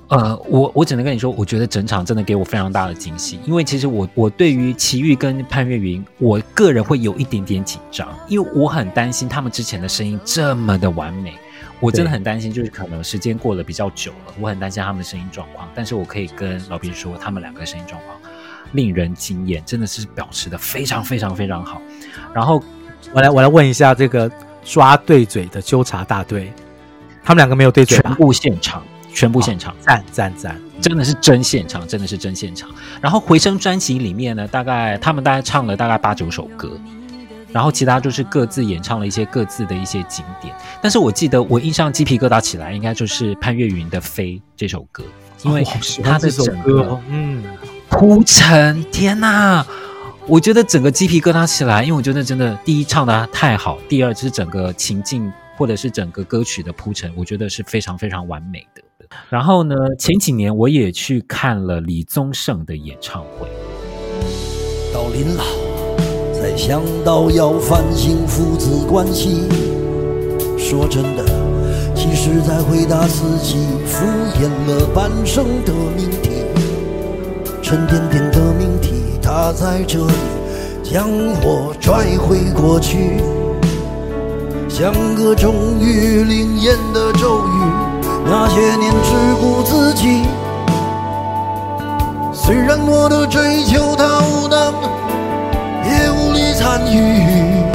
[0.08, 11.34] 呃，我我只能跟你说，我觉得整场真的给我非常大的惊喜，因为其实我我对于齐豫跟潘越云，我个人会有一点点紧张，因为我很担心他们之前的声音这么的完美，
[11.82, 15.68] 我真的很担心，就是可能时间过得比较久了，我很担心他们的声音状况。
[15.76, 18.17] 但是我可以跟老兵说，他们两个声音状况。
[18.74, 21.82] 令人惊艳，真的是保持的非常非常非常好。
[22.34, 22.62] 然后
[23.14, 24.30] 我来我来问一下这个
[24.64, 26.52] 抓对嘴的纠察大队，
[27.24, 28.10] 他们两个没有对嘴吧？
[28.10, 32.70] 全部现场，全部现场，赞赞赞，真的是真现场，真的是真现场。
[33.02, 36.78] 然后回声专辑里面呢，大概他们大概唱了大概八九首歌，
[37.52, 40.54] 然后其他就是各自演唱了一些各自的一些景点。
[40.82, 45.04] 但是我记得我印象鸡皮疙瘩起来，应该就是潘越云的《飞》这首歌，
[45.44, 45.64] 因为
[46.04, 47.44] 他这首歌，嗯。
[47.90, 49.66] 铺陈，天哪！
[50.28, 58.82] 我觉得整个鸡皮疙瘩起来，因为我觉得真的，第一唱的太好，第二就是整个情境或者是整个歌曲的铺陈，我觉得是非常非常完美的。
[59.30, 63.48] 然后呢，前几年我也去看了李宗盛的演唱会。
[64.94, 65.44] 到临老，
[66.34, 69.48] 才想到要反省父子关系。
[70.58, 71.24] 说真的，
[71.96, 76.44] 其实在回答自己敷衍了半生的命题。
[77.68, 80.14] 沉甸甸的命题，它在这里
[80.82, 81.06] 将
[81.44, 83.18] 我拽回过去，
[84.70, 87.60] 像个终于灵验的咒语。
[88.26, 89.12] 那些年只
[89.42, 90.22] 顾自己，
[92.32, 94.74] 虽然我的追求它无能，
[95.84, 97.66] 也无力参与。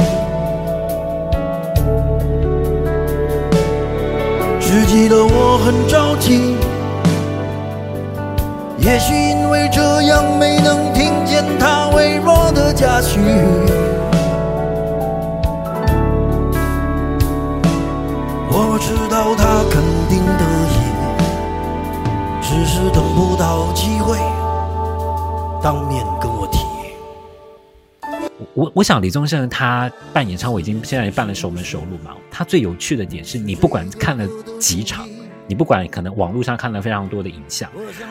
[4.59, 6.55] 只记得我很着急。
[8.83, 13.17] 也许因为这样没能听见他微弱的嘉许，
[18.51, 20.75] 我知道他肯定得意，
[22.41, 24.17] 只是等不到机会
[25.63, 26.59] 当面跟我提。
[28.53, 34.27] 我我想李宗盛他办演唱会已经现在也办了熟门熟路嘛，他最有趣的点是你不管看了
[34.59, 35.07] 几场。
[35.47, 37.69] 你不管可能网络上看了非常多的影像，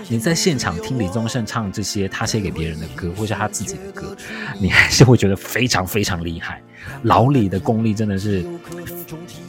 [0.08, 4.16] 你在现场听李宗盛唱这些他写给别人的歌，或是他自己的歌，
[4.58, 6.62] 你还是会觉得非常非常厉害。
[7.02, 8.44] 老李的功力真的是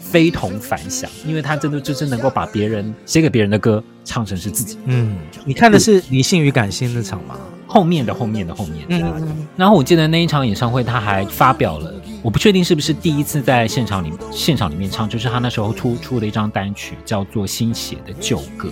[0.01, 4.77] 非同凡响，因为他真的就是能够把别人写给别人的歌唱成是自己。
[4.85, 7.35] 嗯，你看的是理性与感性那场吗？
[7.65, 8.85] 后面的后面的后面。
[8.89, 11.91] 嗯，嗯，然后我记得那一场演唱会，他还发表了，
[12.23, 18.69] 我不确定是不是第一次在现场里现场里面唱，就是他那时候出出了一张单曲，叫做《新写的旧歌》。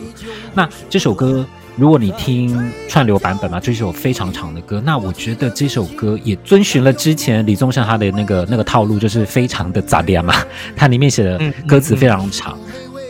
[0.55, 1.45] 那这首歌。
[1.77, 10.35] 如果你听串流版本嘛，这首非常长的歌，那我觉得这首歌也遵循了之前李宗盛他的那个那个套路，就是非常的杂念嘛。
[10.75, 12.59] 它里面写的歌词非常长，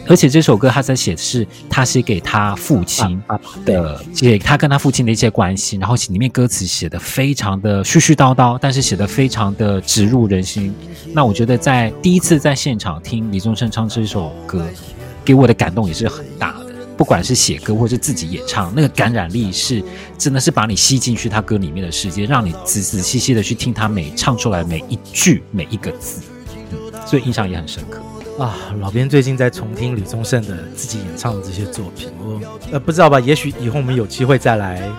[0.07, 3.21] 而且这首歌他在写的是他写给他父亲
[3.65, 10.73] 的，写他跟他父亲的一些关系，然后里面歌词写的非常的絮絮叨叨，但是写的非常的直入人心。
[11.13, 14.67] 那我觉得在第一次在现场听李宗盛唱这首歌，
[15.23, 16.71] 给我的感动也是很大的。
[16.97, 19.83] 不管是写歌或是自己演唱，那个感染力是
[20.17, 26.21] 真的是把你吸进去他歌里面的世界，让你仔仔细细的去听他每唱出来每一句每一个字，
[26.71, 28.00] 嗯，所以印象也很深刻
[28.41, 28.57] 啊。
[28.79, 32.39] 老编最近在重听李宗盛的自己演唱的这些作品，我
[32.71, 33.19] 呃不知道吧？
[33.19, 34.89] 也许以后我们有机会再来。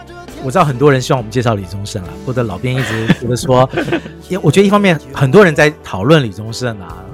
[0.44, 3.68] 我知道很多人希望我们介绍李宗盛啊，或者老编一直觉得说，
[4.28, 7.04] 因为我觉得一方面很多人在讨论李宗盛啊。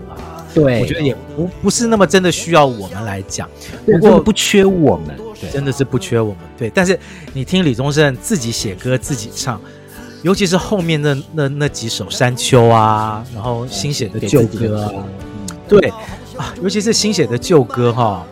[0.54, 3.46] 对，我觉得也不不是那么真的需要我们来讲，
[3.84, 6.38] 不过不缺我们，对，真的是不缺我们。
[6.56, 6.98] 对，但是
[7.34, 9.60] 你听李宗盛自己写歌自己唱，
[10.22, 14.92] 尤其是后面那那那几首《山丘》啊，然后新写的旧歌啊，
[15.68, 15.88] 对
[16.36, 18.24] 啊，尤其是新写的旧歌哈，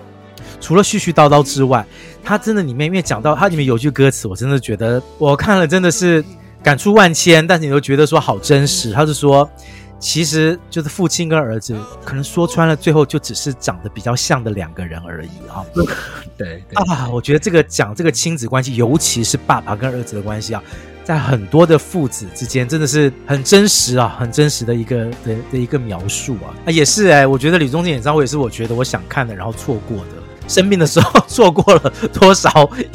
[0.61, 1.85] 除了絮絮叨叨之外，
[2.25, 6.25] 它真的里面因为讲到他里面有句歌词，我真的觉得我看了真的是
[6.63, 9.49] 感触万千，但是你又觉得说好真实，他是说。
[9.99, 11.75] 其实就是父亲跟儿子，
[12.05, 15.65] 可能说穿了，最后就只是长得比较像的两个人而已啊。
[15.75, 15.87] 对，
[16.37, 20.63] 对啊，我觉得这个讲这个亲子关系，尤其是爸爸跟儿子的关系啊，
[21.07, 26.51] 在很多的父子之间，真的是很真实啊，很真实的一个的的一个描述啊。
[26.67, 30.07] 啊，也是哎，我觉得李宗盛演唱会也是我觉得我想看的，然后错过的。
[30.49, 32.51] 生病的时候错过了多少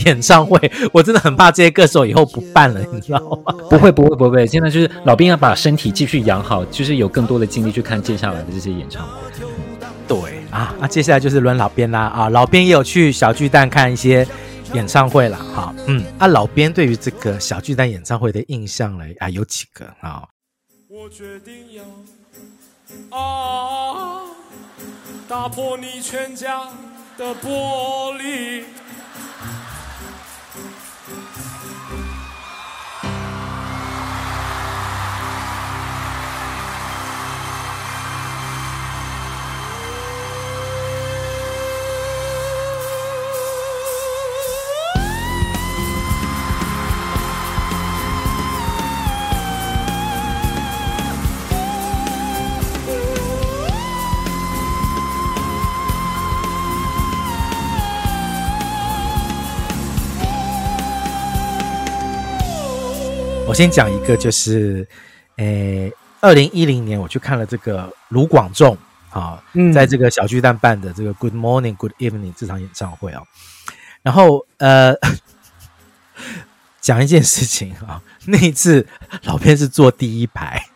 [0.06, 3.54] 演唱会，我真的很怕这些歌手以后不办了，你知道吗？
[3.70, 4.46] 不会，不会，不会。
[4.46, 9.12] 现在就是老兵要把身体继续养好，就是有更多的精力去看接下来的这些演唱会。
[10.06, 10.18] 对
[10.50, 12.30] 啊，那接下来就是轮老编啦啊！
[12.30, 14.28] 老编也有去小巨蛋看一些
[14.74, 20.26] 演唱会了，好，嗯，啊，老编对于这个小巨蛋演唱会的印象嘞啊，有几个啊？
[20.88, 21.84] 我决定要
[23.18, 24.22] 啊，
[25.28, 26.70] 打破你全家
[27.18, 28.64] 的玻璃。
[63.52, 64.88] 我先讲一个，就是，
[65.36, 65.92] 诶，
[66.22, 68.78] 二零一零年我去看了这个卢广仲
[69.10, 69.44] 啊，
[69.74, 73.22] 在这个小巨蛋办的这个 Good Morning Good Evening 这场演唱会啊，
[74.04, 74.96] 然后呃，
[76.80, 78.88] 讲一件事情啊，那一次
[79.24, 80.68] 老片是坐第一排，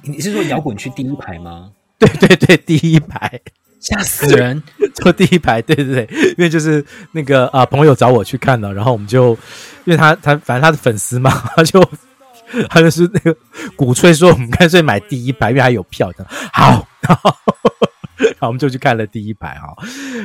[0.00, 1.72] 你是说摇滚区第一排吗？
[2.00, 3.38] 对对对，第一排，
[3.80, 4.62] 吓死人，
[4.94, 9.36] 坐第一排，对对对， 因为就是那个啊朋友找我去看了，然后我们就。
[9.84, 11.82] 因为他他反正他的粉丝嘛， 他就
[12.68, 13.34] 他就是那个
[13.74, 16.26] 鼓吹说，我们干脆买第一排，因为还有票的。
[16.52, 17.34] 好，然后，
[18.18, 19.72] 然后我们就去看了第一排啊。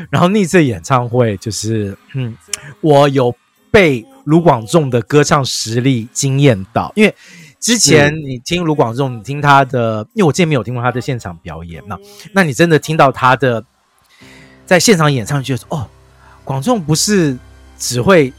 [0.10, 2.36] 然后那次演唱会就是，嗯，
[2.82, 3.34] 我有
[3.72, 6.92] 被卢广仲的歌唱实力惊艳到。
[6.98, 7.16] 因为
[7.64, 11.98] 之前你听卢广仲，你听他的，因为我之前没有听过他的现场表演，嘛
[12.34, 13.64] 那你真的听到他的
[14.66, 15.88] 在现场演唱，就说哦，
[16.44, 17.38] 广仲不是
[17.80, 18.34] 只会。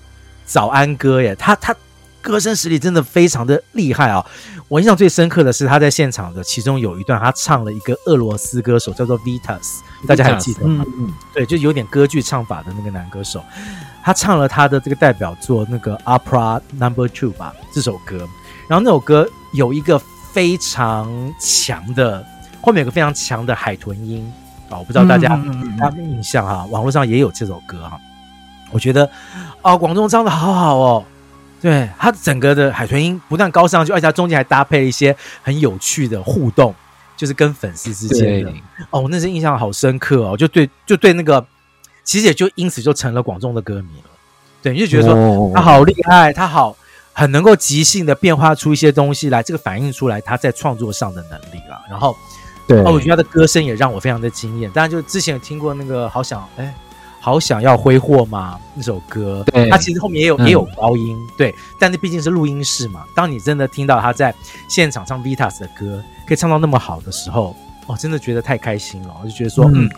[0.46, 1.74] 早安歌耶，他他
[2.20, 4.26] 歌声实力真的非常的厉害啊、哦！
[4.68, 10.84] 我印象最深刻的是他在现场的其中有一段，他唱了一个俄罗斯歌手叫做 Vitas，大家还记得吗？
[10.86, 13.42] 嗯嗯，对，就有点歌剧唱法的那个男歌手，
[14.02, 18.28] 他唱了他的这个代表作那个 Opera Number Two 吧这首歌，
[18.68, 20.00] 然后那首歌有一个
[20.32, 21.08] 非常
[21.38, 22.24] 强的，
[22.60, 24.24] 后面有个非常强的海豚音
[24.68, 28.00] 啊、哦，我不知道大家有没有印象哈，网络上也有这首歌哈。
[28.70, 29.08] 我觉得，
[29.62, 31.04] 哦，广仲唱的好好哦，
[31.60, 36.74] 对，他整个的海豚音不但高上去，而且他中间还搭配了一些很有趣的互动，
[37.16, 38.52] 就是跟粉丝之间的，
[38.90, 41.46] 哦，那是印象好深刻哦，就对，就对那个
[42.02, 44.10] 其实也就因此就成了广仲的歌迷了。
[44.60, 46.74] 对，你就觉得说他好厉害，他好
[47.14, 51.80] 很能够即兴的变化出一些东西来，这个反映出来他在创作上的能力了。
[51.88, 52.14] 然后，
[52.66, 54.70] 对，哦，我觉得他的歌声也让我非常的惊艳。
[54.72, 56.74] 当然，就之前有听过那个好想哎，
[57.20, 58.60] 好想要挥霍嘛？
[58.74, 63.04] 那首歌，对，他其实后面也有、嗯、也有高音，对，但那毕竟是录音室嘛。
[63.14, 64.34] 当你真的听到他在
[64.68, 67.56] 现场唱 Vitas 的歌，可以唱到那么好的时候，
[67.86, 69.14] 哦，真的觉得太开心了。
[69.22, 69.88] 我就觉得说，嗯，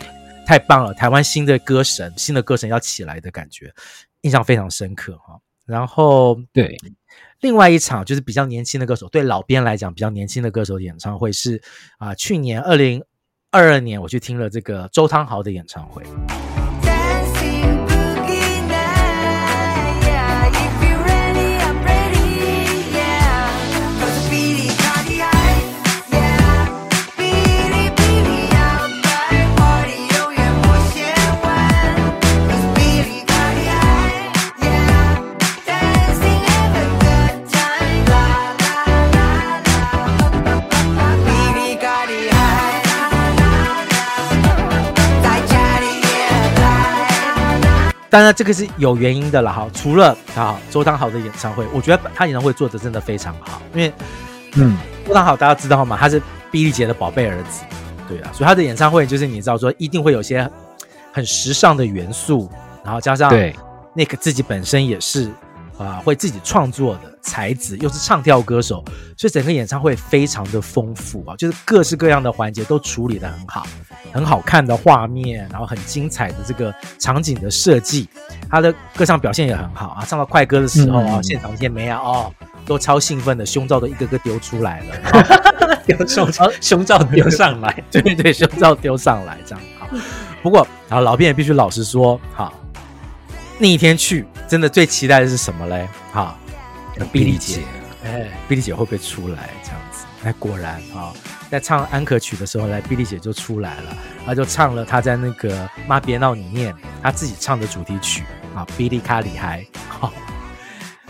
[0.45, 3.73] 太棒了，台湾新的歌神，新的歌神要起来的感觉。
[4.21, 6.77] 印象非常深刻哈，然后对，
[7.41, 11.61] 另外一场就是比较年轻的歌手，对老编来讲比较年轻的歌手的演唱会是
[11.99, 13.03] 啊，去年二零
[13.51, 16.01] 二二年我去听了这个周汤豪的演唱会。
[48.09, 49.67] 当然，这个是有原因的了哈。
[49.73, 53.61] 除了啊，周汤豪的演唱会，我觉得他演唱会做的真的非常好。
[53.73, 53.93] 因为，
[54.55, 55.97] 嗯，周汤豪大家知道吗？
[55.99, 57.63] 他是毕丽姐的宝贝儿子，
[58.07, 60.49] 对啊，所以他的演唱会就是你知道说，一定会有些
[61.11, 62.49] 很时尚的元素，
[62.83, 63.55] 然后加上对
[63.93, 65.31] 那个自己本身也是。
[65.77, 68.83] 啊，会自己创作的才子，又是唱跳歌手，
[69.15, 73.67] 所以整个演唱会非常的丰富啊，就是各式各样的环节都处理的很好，
[74.11, 78.09] 很好看的画面，然后很精彩的这个场景的设计，
[78.49, 82.33] 他的歌唱表现也很好啊，唱到快歌的时候啊，嗯、现场一些妹啊哦，
[82.65, 89.87] 都超兴奋的，胸罩都一个个丢出来了， 丢胸罩， 胸罩丢上来，对对对，胸罩丢上来这样好。
[90.41, 92.51] 不过，啊老编也必须老实说，好。
[93.59, 95.87] 那一天去，真的最期待的是什么嘞？
[96.13, 96.37] 哈，
[97.11, 97.63] 比利姐，
[98.05, 99.49] 哎，比利姐会不会出来？
[99.61, 101.11] 这样子，哎，果然啊，
[101.51, 106.73] 在唱安可曲的时候，来，比利姐就出来了，她就唱了她在那个《妈别闹》里面
[107.03, 108.23] 她自己唱的主题曲
[108.55, 110.13] 啊，《比利卡里嗨》，好，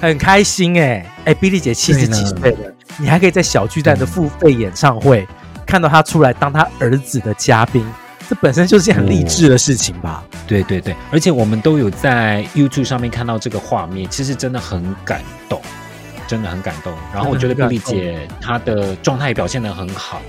[0.01, 5.27] 很开心哎哎，比利姐七十几岁了，你还可以在小巨蛋的付费演唱会
[5.65, 7.85] 看到她出来当她儿子的嘉宾。
[8.29, 10.21] 这本身就是件很励志的事情吧？
[10.29, 15.61] 哦，对对对，而且我们都有在 YouTube 上面看到这个画面，其实真的很感动，
[16.27, 16.93] 真的很感动。
[17.13, 20.21] 然后我觉得比利姐她的状态表现的很好，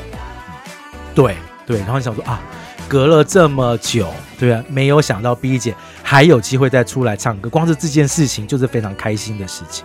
[1.12, 1.36] 对
[1.66, 1.78] 对。
[1.80, 2.40] 然后你想说啊，
[2.86, 9.84] 隔了这么久，对啊，没有想到比利姐还有机会再出来唱歌，光是这件事情就是非常开心的事情。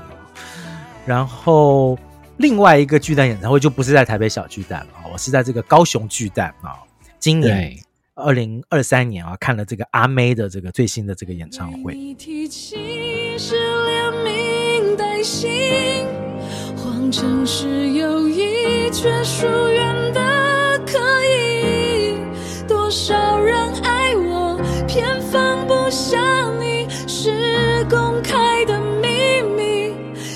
[1.04, 1.98] 然后
[2.38, 6.78] 另外一个巨蛋演唱会就不是在台北小巨蛋了，我是在这个高雄巨蛋啊，
[7.18, 7.76] 今年。
[8.16, 11.96] 二零二三年啊，看了这个阿妹的这个最新的这个演唱会。
[11.96, 13.56] 你提起是
[13.86, 15.50] 连名带姓，
[16.78, 22.16] 谎称是友谊，却疏远的可以。
[22.68, 26.20] 多少人爱我，偏放不下
[26.60, 29.96] 你，是公开的秘密，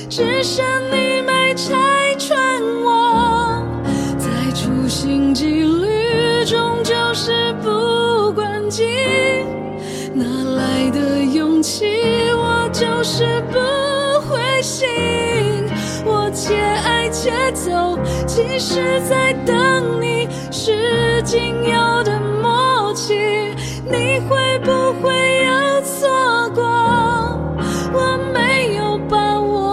[0.09, 3.63] 只剩你没拆穿我，
[4.17, 5.76] 在处心积虑
[7.27, 8.35] 中
[8.69, 9.43] 就是。
[10.13, 10.23] 哪
[10.55, 11.85] 来的勇气？
[12.33, 13.59] 我就是不
[14.27, 14.87] 灰心。
[16.05, 20.27] 我且爱且走，其实在等你。
[20.51, 23.13] 是仅有的默契，
[23.85, 26.63] 你会不会有错过？
[27.93, 29.67] 我没有把握。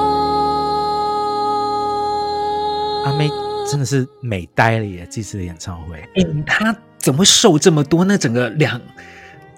[3.07, 3.30] 阿妹
[3.70, 5.07] 真的是美呆了耶！
[5.11, 8.02] 这次的演唱会，哎，她怎么会瘦这么多？
[8.07, 8.80] 那整个两。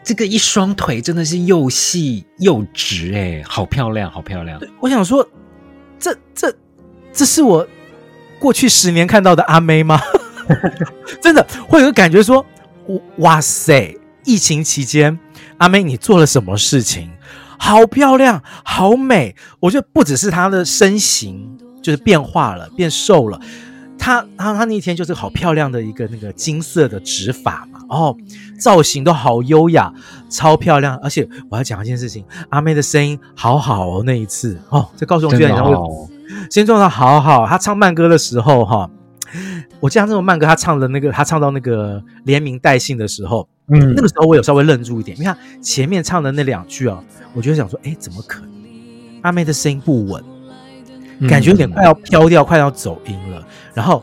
[0.03, 4.61] 这个一双腿真的是又细又直哎，好漂亮，好漂亮！
[4.81, 5.29] 我想说，
[5.97, 6.53] 这这
[7.13, 7.67] 这是我
[8.41, 10.01] 过去十年看到的阿妹吗？
[11.23, 12.45] 真的会有感觉说，
[13.19, 13.97] 哇塞！
[14.25, 15.17] 疫情期间，
[15.59, 17.13] 阿妹你做了什么事情？
[17.59, 19.37] 好漂亮，好美！
[19.61, 23.41] 我觉得不只是她的身形就是变化了，变瘦了。
[23.99, 28.17] 她她她那天就是好漂亮的一个那个金色的直发嘛，哦，
[28.59, 29.93] 造型都好优雅，
[30.29, 30.97] 超漂亮。
[30.99, 35.75] 而且我要讲一件事情，阿妹的声音好好哦，那一次哦，在高雄剧院演唱会，
[36.51, 37.47] 声音状态好好。
[37.47, 38.91] 她唱慢歌的时候哈、哦，
[39.81, 47.03] 我记得这种慢歌，她唱的那个，她唱到那个连名带姓的时候，嗯，那个时候我有稍微愣住一点，你看前面唱的那两句啊，
[47.35, 48.51] 我就想说，哎，怎么可能？
[49.23, 50.23] 阿妹的声音不稳。
[51.31, 53.43] 感觉有点快要飘掉，快要走音了。
[53.77, 54.03] 然后，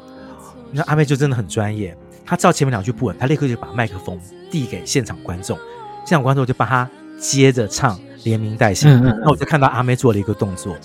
[0.72, 4.20] 那阿妹就真的很专业，她知道前面两句不稳，她立刻就把麦克风
[4.52, 5.58] 递给现场观众，
[6.06, 8.88] 现场观众就帮她接着唱连名带姓。
[8.92, 10.78] 嗯嗯嗯那我就看到阿妹做了一个动作，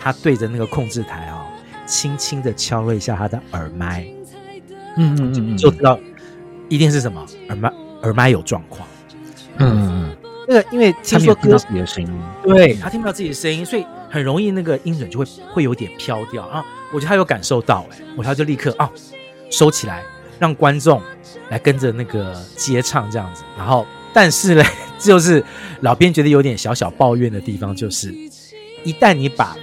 [0.00, 1.46] 她对着那个控制台啊、哦，
[1.86, 4.04] 轻轻的敲了一下她的耳麦，
[4.96, 5.96] 嗯嗯嗯嗯，就知道
[6.68, 7.72] 一定是什么耳麦
[8.02, 8.88] 耳麦有状况。
[9.58, 10.16] 嗯嗯嗯，
[10.48, 12.12] 那个因为听说歌他没有听到自己的声音，
[12.42, 16.64] 对他听不到自己的声音，所以很容易那个音准就会会有点飘掉啊。
[16.94, 18.88] 我觉得他有感受到、欸，哎，我他就立刻啊
[19.50, 20.02] 收起来，
[20.38, 21.02] 让观众
[21.50, 23.42] 来跟着那个接唱这样子。
[23.58, 24.64] 然后，但是呢，
[24.98, 25.44] 就是
[25.80, 28.14] 老编觉得有点小小抱怨的地方，就是
[28.84, 29.56] 一旦你把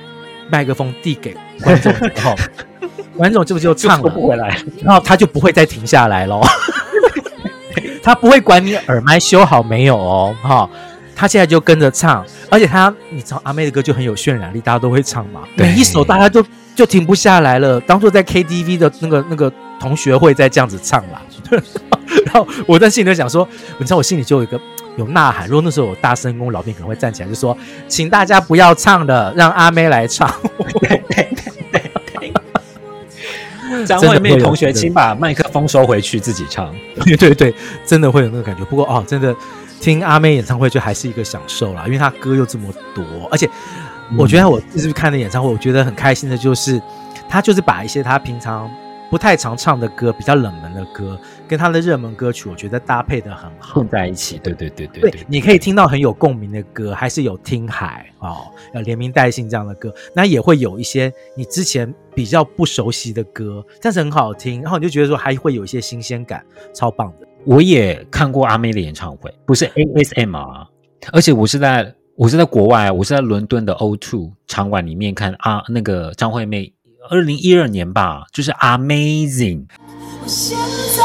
[0.50, 2.36] 麦克风递给观众之后，
[3.16, 6.42] 观众这不就唱了不回来，然后他就不会再停下来喽。
[8.04, 10.70] 他不会管你耳麦修好没有哦，哈、哦，
[11.16, 16.44] 他现在就跟着唱，而且他，你知道阿妹的歌就很有渲染力，大家都会唱嘛，每一首大家都
[16.76, 21.22] 就停不下来了，当做在 KTV 的那个那个同学会在这样子唱啦。
[22.26, 23.48] 然后我在心里就想说，
[23.78, 24.60] 你知道我心里就有一个
[24.98, 27.58] 有呐喊，如果那时候有大声公，老兵可能会站起来就说，
[27.88, 30.34] 请大家不要唱了，让阿妹来唱。
[33.86, 36.74] 张惠妹同学，请把麦克风收回去，自己唱。
[37.06, 37.54] 对对对，
[37.86, 38.64] 真的会有那个感觉。
[38.66, 39.34] 不过哦，真的
[39.80, 43.50] 听阿妹演唱会就还是一个享受啦，因为她歌又这么多，而且
[44.18, 46.82] 我觉得我这次看的演唱会，我觉得很开心的就是，
[47.30, 48.70] 他就是把一些他平常
[49.10, 54.38] 不太常唱的歌，比较冷门的歌，跟他的热门歌曲，我觉得搭配的很好，混在一起。
[54.40, 67.28] 对对对对对，对，你可以听到很有共鸣的歌，还是有听海哦，要连名带姓这样的歌，那也会有一些你之前比较不熟悉的歌，但是很好听，然后你就觉得说还会有一些新鲜感，超棒的。
[67.46, 70.68] 我也看过阿妹的演唱会，不是 ASM 啊，
[71.12, 76.72] 而且我是在我是在国外，我是在伦敦的 O2 场馆里面看啊，那个张惠妹，
[77.10, 79.66] 二零一二年吧，就是 Amazing。
[80.22, 80.56] 我陷
[80.96, 81.02] 在，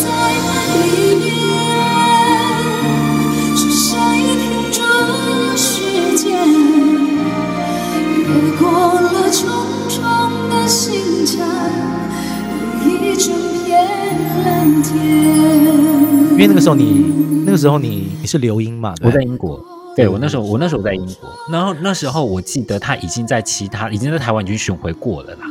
[0.00, 0.16] 在
[0.96, 1.28] 里面，
[9.30, 9.48] 重
[9.88, 11.46] 重的心墙。
[12.84, 13.84] 一整片
[14.44, 14.94] 蓝天。
[16.32, 18.94] 因为那个时候你，那个时候你你是留英嘛？
[19.02, 19.60] 我在英国，
[19.96, 25.46] 对我那时候我那时候在英国，然后那时候我记得他已经在其他已经在台湾已经巡回过了啦。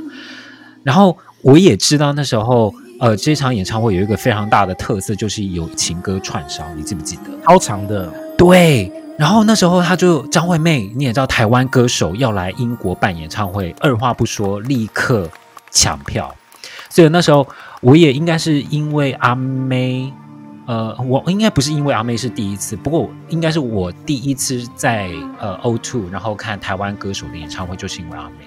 [0.84, 7.23] 然后我也知道那时候呃这场演唱会有一个非常大的特色，就是有情歌串烧，你记不记得？
[7.45, 8.91] 超长的，对。
[9.18, 15.30] 然后那时候他就张惠妹，你也知道台湾歌手要来英国办演唱会，二话不说立刻
[15.72, 16.34] 抢票。
[16.89, 17.45] 所以那时候
[17.82, 20.13] 我也应该是因为阿妹，
[20.68, 25.09] 呃，我应该不是因为阿妹是第一次，不过应该是我第一次在
[25.39, 28.45] 呃 O2，然后看台湾歌手的演唱会，就是因为阿妹。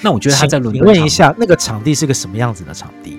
[0.00, 3.18] 那我觉得他在伦敦，你问一下，那个场地是个什么样子的场地？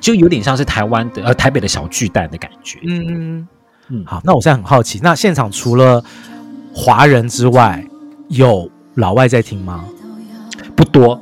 [0.00, 2.78] 就有点像是台湾的呃台北的小巨蛋的感觉。
[2.82, 3.48] 嗯嗯
[3.88, 6.04] 嗯，好，那我现在很好奇，那现场除了
[6.74, 7.84] 华人之外，
[8.28, 9.84] 有老外在听吗？
[10.76, 11.20] 不多。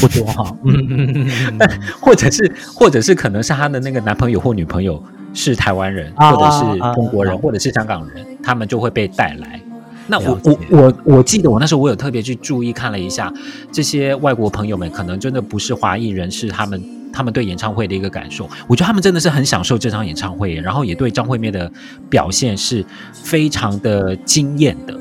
[0.00, 1.24] 不多哈，嗯
[2.00, 5.00] 或者是，或者是可能是她的那个男朋友或女朋友
[5.32, 9.60] 是台湾人，啊、或者是中国人，啊、或者是香港人，他们就会被带来。
[10.08, 13.32] 那我我我我记得我那时候我有特别去注意看了一下，
[13.70, 16.82] 这些外国朋友们可能真的不是华裔人士，他们
[17.12, 21.70] 他们对演唱会的一个感受，我觉得他们真的是很享受这场演唱会，然后也对张惠妹的
[22.08, 24.98] 表现是非常的惊艳的。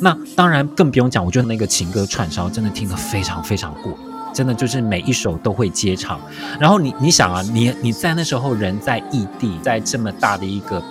[0.00, 3.98] 那当然更不用讲，我觉得那个情歌串烧真的听得非常非常过瘾。
[4.34, 6.20] 真的就是每一首都会接唱，
[6.60, 10.82] 然后你你想啊，你你在那时候人在异地，在这么大的一个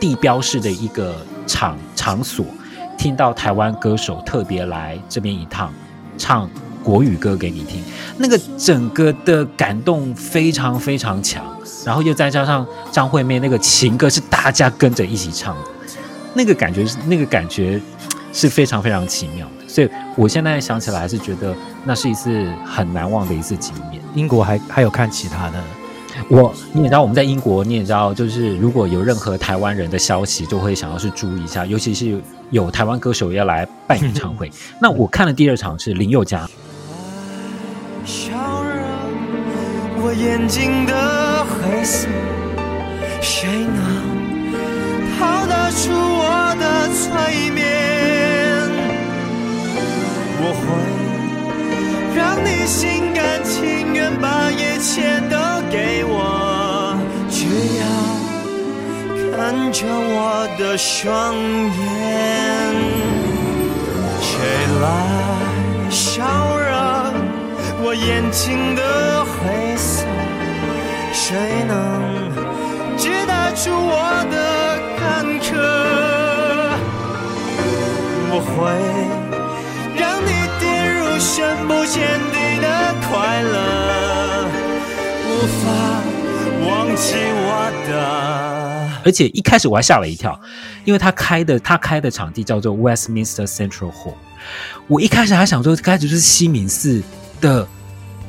[0.00, 1.14] 地标式的一个
[1.46, 2.46] 场场所，
[2.98, 5.72] 听到台湾歌手特别来这边一趟，
[6.18, 6.50] 唱
[6.82, 7.82] 国语歌给你听，
[8.18, 11.44] 那个整个的感动非常非常强，
[11.84, 15.70] 然后又再加上张惠妹那个情歌是大家跟着一起唱的，
[16.34, 17.80] 那个感觉是那个感觉
[18.32, 19.68] 是非常非常奇妙的。
[19.68, 24.02] 所以我现在想起来是觉得那是一次很难忘的一次经验。
[24.14, 25.62] 英国还还有看其他的，
[26.28, 34.50] 我你也知道我们在英国，你也知道，就是如果有任何台湾人的消息，就会想要去注意一下，尤其是有台湾歌手要来办演唱会。
[34.80, 36.48] 那我看的第二场是林宥嘉。
[38.04, 38.80] 烧热
[40.00, 42.08] 我眼睛的黑色，
[43.20, 43.78] 谁能
[45.18, 47.64] 逃得出我的催眠？
[50.40, 50.97] 我会
[52.14, 55.36] 让你心甘情愿把一切都
[55.70, 56.96] 给我，
[57.30, 57.46] 只
[57.80, 57.84] 要
[59.36, 61.78] 看着我的双眼，
[64.20, 64.30] 谁
[64.82, 64.84] 来
[65.90, 66.24] 消
[66.58, 66.68] 融
[67.84, 68.80] 我眼睛的
[69.24, 70.04] 灰色？
[71.12, 71.24] 谁
[71.66, 71.72] 能
[72.96, 74.36] 解答出我的
[74.98, 75.46] 坎坷？
[78.30, 78.56] 我会
[81.28, 84.48] 深不见底的快乐，
[85.28, 85.68] 无法
[86.66, 89.02] 忘记我的。
[89.04, 90.40] 而且一开始我还吓了一跳，
[90.86, 94.14] 因为他开的他开的场地叫做 Westminster Central Hall，
[94.86, 97.02] 我一开始还想说开始是西敏寺
[97.42, 97.68] 的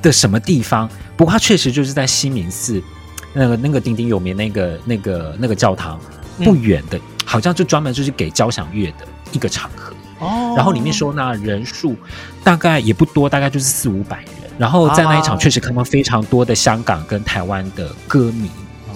[0.02, 2.84] 的什么地方，不过他确实就是在西敏寺
[3.32, 5.97] 那个那个鼎鼎有名那个那个那个教堂
[6.43, 9.89] 不远的，好像就专门就是给交响乐的一个场合
[10.20, 11.95] 哦，然后里面收纳人数
[12.43, 18.49] 大概也不多，大概就是四五百人，然后在那一场确实看到非常多的香港跟台湾的歌迷。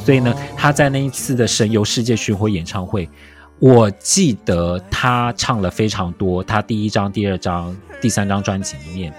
[0.04, 3.10] 所以呢，他在那一次的神游世界巡回演唱会，
[3.60, 9.14] 我记得他唱了非常多他第一张、第二张、第三张专辑里面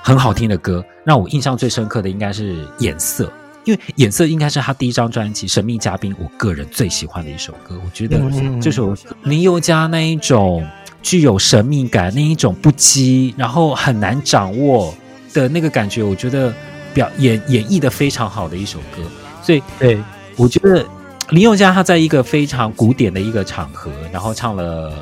[0.00, 0.84] 很好听的歌。
[1.04, 3.24] 让我印象最深刻的应该是《颜色》，
[3.64, 7.80] 因为《颜色》应该是他第一张专辑《神秘嘉宾》我个人最喜欢的一首歌。
[7.84, 8.20] 我觉得
[8.60, 10.64] 这首林宥嘉那一种
[11.06, 14.92] 具有神秘感、那一种不羁，然后很难掌握
[15.32, 16.52] 的那个感觉，我觉得
[16.92, 19.04] 表演演绎的非常好的一首歌。
[19.40, 20.02] 所以，对，
[20.34, 20.84] 我觉得
[21.28, 24.92] 林宥嘉他在一个非常古典的一个场合，然后唱了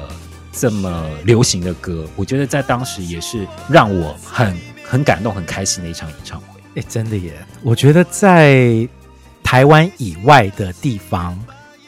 [0.53, 6.47] 这么流行的歌，我觉得在当时也是让我很很感动、很开心的一场演唱会。
[6.75, 7.33] 哎，真的耶！
[7.63, 8.87] 我觉得在
[9.43, 11.43] 台湾以外的地方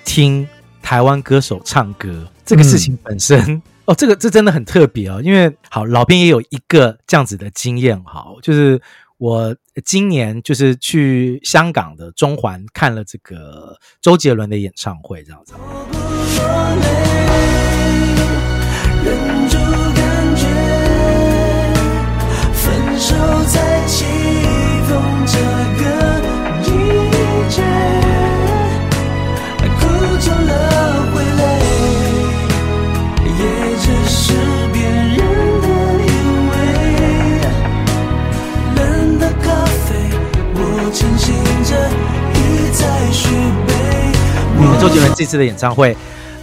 [0.07, 0.49] 听
[0.81, 5.21] 台湾歌手唱歌这个事情本身，嗯、哦，这个这真的很特别哦。
[5.25, 8.81] 因为好，老编也有一个这样子的经验，哈，就是。
[9.19, 15.55] 我今年就是去香港的中环看了这个周杰伦的演唱会，这样子。
[22.99, 23.15] 手
[23.47, 24.05] 在起
[24.87, 25.39] 风，这
[25.81, 25.96] 个
[44.87, 45.97] 周杰伦这次的演唱会，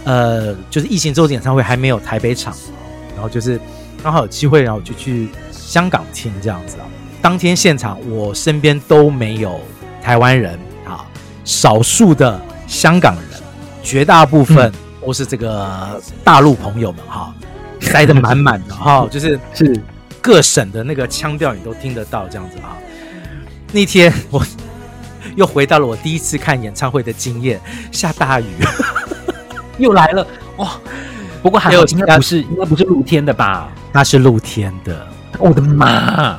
[0.04, 2.54] 呃，就是疫情周的演唱会还没有台北场，
[3.14, 3.58] 然后就是
[4.02, 6.84] 刚好有机会，然后我就去香港听这样子啊。
[7.22, 9.58] 当天现场我身边都没有
[10.02, 11.06] 台湾人啊，
[11.42, 13.40] 少数的香港人，
[13.82, 14.70] 绝大部分
[15.00, 17.34] 都是这个大陆朋友们哈，
[17.80, 19.80] 塞得满满的哈，就是是
[20.20, 22.76] 各省的那个腔调你都听得到这样子啊。
[23.72, 24.44] 那天我。
[25.36, 27.60] 又回到了我第一次看演唱会的经验，
[27.92, 28.46] 下大雨，
[29.78, 30.26] 又来了
[30.56, 30.78] 哇！
[31.42, 33.68] 不过还有应该不是应该不是露天的吧？
[33.92, 35.06] 它是露天的，
[35.38, 36.38] 我的妈，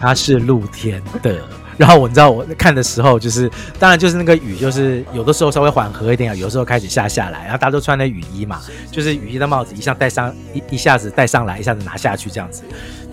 [0.00, 1.40] 它是露天的。
[1.76, 8.60] 然后我知道我看的时候，就是当然就是那个雨，就是有的时候稍微缓和一点，有的时候开始下下来，然后大家都穿的雨衣嘛，
[8.90, 12.64] 就是雨衣的帽子一下戴上一一下子戴上来，一下子拿下去这样子。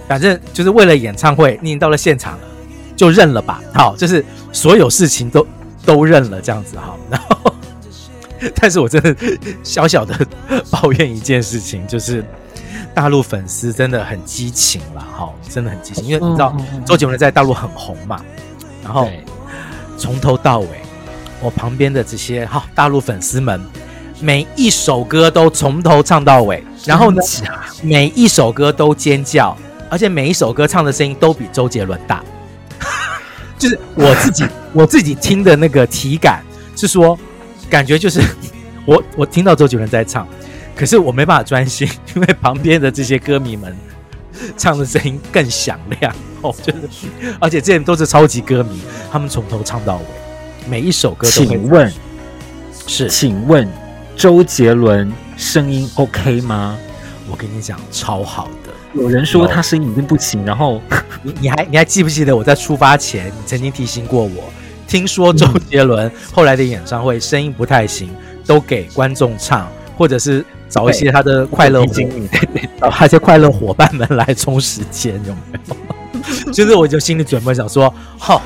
[0.07, 2.47] 反正就是为了演唱会，你已经到了现场了。
[2.95, 5.45] 就认了吧，好，就是所有事情都
[5.85, 6.95] 都认了这样子哈。
[7.09, 7.53] 然后，
[8.55, 9.15] 但是我真的
[9.63, 10.15] 小小的
[10.69, 12.23] 抱怨一件事情，就是
[12.93, 18.21] 大陆粉丝真的很激情了，哈，真的很激情，因为你知道周杰伦在大陆很红嘛。
[18.83, 19.09] 然后
[19.97, 20.67] 从头到尾，
[21.41, 23.59] 我旁边的这些哈大陆粉丝们，
[24.19, 27.21] 每一首歌都从头唱到尾，然后呢，
[27.81, 29.57] 每一首歌都尖叫，
[29.89, 32.23] 而且每一首歌唱的声音都比周杰伦大。
[33.57, 36.43] 就是我自己，我自己听的那个体感
[36.75, 37.17] 是说，
[37.69, 38.21] 感觉就是
[38.85, 40.27] 我我听到周杰伦在唱，
[40.75, 43.75] 可是我没办法专心， 因为旁边的这些歌迷们
[44.57, 46.79] 唱的声音更响亮哦，就是
[47.39, 48.81] 而且这些都是超级歌迷，
[49.11, 50.03] 他们从头唱到尾，
[50.69, 51.31] 每一首歌都。
[51.31, 51.93] 请问
[52.85, 53.09] 是？
[53.09, 53.67] 请问
[54.15, 56.77] 周杰伦声音 OK 吗？
[57.29, 58.71] 我跟你讲，超好的。
[58.93, 60.81] 有人说他声音已经不行，然后
[61.21, 64.43] 你 你还你还记不记得我在出发前，你曾经提醒过我，
[64.87, 68.09] 听说周杰伦后来的演唱会声音不太行，
[68.45, 69.67] 都给观众唱，
[69.97, 72.29] 或者是找一些他的快乐经理，
[72.79, 75.75] 找他一些快乐伙伴们来充时间，有没有？
[76.53, 78.41] 就是我就心里准备想说，好。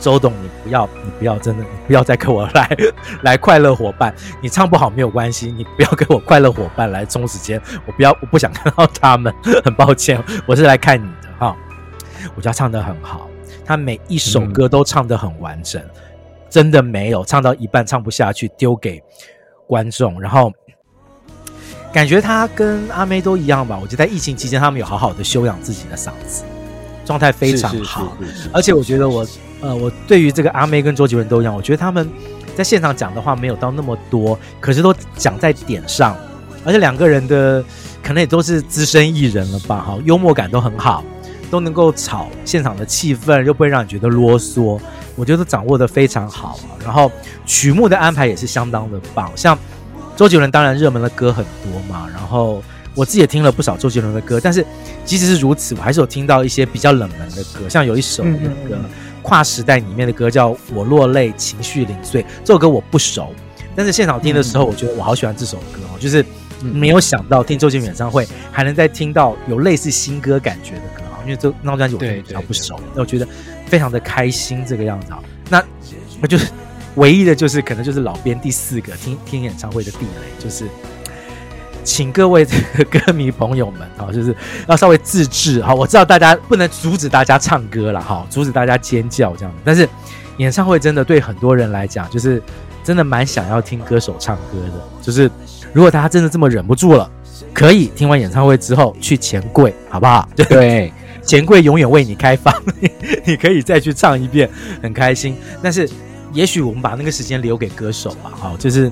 [0.00, 2.76] 周董，你不要，你不要，真的，你不要再跟我来
[3.22, 4.14] 来快乐伙伴。
[4.40, 7.60] 你唱不好没有关系，你不要跟我快乐伙伴来充时间。
[7.86, 9.32] 我不要，我不想看到他们。
[9.64, 11.56] 很抱歉，我是来看你的哈。
[12.34, 13.28] 我觉得唱的很好，
[13.64, 15.90] 他每一首歌都唱的很完整，嗯、
[16.50, 19.02] 真的没有唱到一半唱不下去，丢给
[19.66, 20.52] 观众，然后
[21.92, 23.78] 感觉他跟阿妹都一样吧。
[23.80, 26.44] 我觉得在疫情期间，他们有好好的修养自己的嗓子，
[27.04, 28.16] 状态非常好。
[28.52, 29.24] 而且我觉得我
[29.60, 32.08] 呃，我对于这个阿妹跟周杰伦都一样，我觉得他们
[32.54, 36.16] 在现场讲的话没有到那么多，可是都讲在点上。
[36.64, 37.64] 而且两个人的
[38.02, 41.04] 可能也都是资深艺人了吧，哈，幽默感都很好，
[41.48, 44.80] 都能够炒现场的气氛，又不会让你觉得啰嗦。
[45.14, 47.10] 我觉得掌握的非常好啊，然后
[47.46, 49.30] 曲目的安排也是相当的棒。
[49.36, 49.56] 像
[50.16, 52.60] 周杰伦，当然热门的歌很多嘛，然后
[52.96, 54.66] 我自己也听了不少周杰伦的歌，但是
[55.04, 58.76] 即使是如此，我还是有听到一些比较冷门的歌，像有一首那个
[59.26, 63.34] 跨时代里面的歌叫《我落泪，情绪零碎》，这首歌我不熟，
[63.74, 66.24] 但是现场听的时候，我觉得我好喜欢这首歌哦，就是
[66.62, 73.26] 没有想到听周杰伦演唱会还能再听到有类似新歌感觉的歌啊，因为这那张专辑我比较不熟，那我觉得。
[73.66, 75.20] 非常的开心这个样子啊，
[75.50, 75.60] 那
[76.22, 76.46] 我就是
[76.94, 80.66] 唯一的，就是可能就是老编第四个听听演唱会的地雷，就是
[81.86, 84.34] 请各位这个歌迷朋友们啊， 就是
[84.66, 85.72] 要稍微自制哈。
[85.72, 89.88] 我知道大家不能阻止大家唱歌了哈，阻止大家尖叫这样子，但是
[90.38, 92.42] 演唱会真的对很多人来讲，就是
[92.82, 94.84] 真的蛮想要听歌手唱歌的。
[95.00, 95.30] 就是
[95.72, 97.08] 如果大家真的这么忍不住了，
[97.54, 100.28] 可以听完演唱会之后去钱柜，好不好？
[100.34, 100.92] 对。
[101.22, 102.54] 钱柜永远为你开放，
[103.26, 104.48] 你可以再去唱一遍，
[104.80, 105.36] 很开心。
[105.60, 105.90] 但是，
[106.32, 108.88] 也许我们把那个时间留给歌手吧，好，就是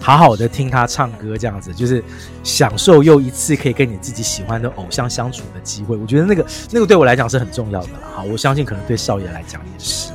[0.00, 2.02] 好好的听他唱歌，这样子，就是
[2.42, 5.96] 享受又一次可以跟你自己喜欢的偶像相处的机会。
[5.96, 10.10] 我觉得那个那个对我来讲是很重要的了，好，我相信可能对少爷来讲也是。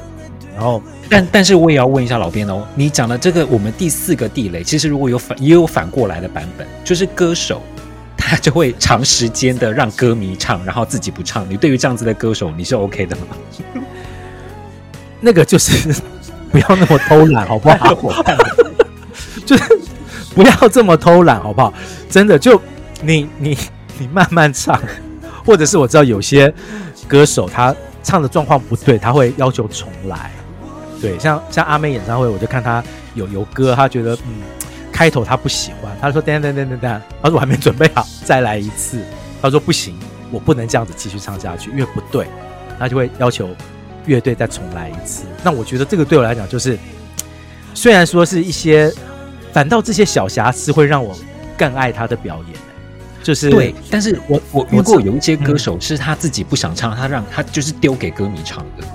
[0.56, 7.62] 然后，但但是我也要问一下老编哦，你讲的这个我们第四个地雷，其实如果有反也有反过来的版本，就是歌手。
[8.26, 11.48] 他就会长时间的让歌迷唱，然后自己不唱。
[11.50, 13.24] 你对于这样子的歌手，你是 OK 的吗？
[15.20, 15.94] 那个就是
[16.50, 17.94] 不要那么偷懒，好不好？
[19.46, 19.80] 就是
[20.36, 21.74] 不要这么偷懒，好不好？
[22.10, 22.62] 真的，就
[23.02, 23.58] 你你
[23.98, 24.82] 你慢慢唱，
[25.46, 26.54] 或者是我知道有些
[27.08, 30.32] 歌手他唱的状况不对，他会要求重来。
[31.02, 32.84] 对，像像阿妹演唱会，我就看他
[33.14, 34.42] 有有歌，他觉得嗯。
[34.96, 39.04] 开头他不喜欢，他说等等等等等，他说我还没准备好，再来一次。
[39.42, 39.98] 他说不行，
[40.30, 42.28] 我不能这样子继续唱下去，因为不对，
[42.78, 43.50] 他就会要求
[44.06, 45.24] 乐队再重来一次。
[45.44, 46.78] 那我觉得这个对我来讲就是，
[47.74, 48.94] 虽然说是一些，
[49.54, 51.16] 反倒这些小瑕疵会让我
[51.58, 52.60] 更爱他的表演。
[53.22, 58.86] 就是对，但是我我遇过有一些歌手是他自己不想唱，他让他就是丢给歌迷唱的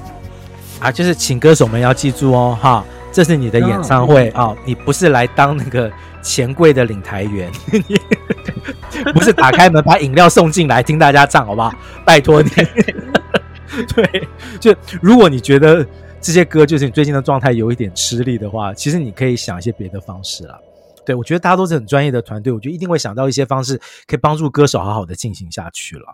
[0.80, 2.84] 啊，就是请歌手们要记住哦，哈。
[3.10, 4.56] 这是你的演唱会啊、哦！
[4.66, 5.90] 你不是来当那个
[6.22, 7.96] 钱柜的领台员，你
[9.12, 11.72] 不是打开门把饮料送进来听大家唱，好不好？
[12.04, 12.50] 拜托你。
[13.96, 14.28] 对，
[14.60, 15.84] 就如果你觉得
[16.28, 20.60] 这些歌就是你最近的状态有一点吃力的话，其实你可以想一些别的方式啦。
[21.06, 26.04] 对，我觉得大家都是很专业的团队，我觉得一定会想到一些方式可以帮助歌手好好的进行下去了。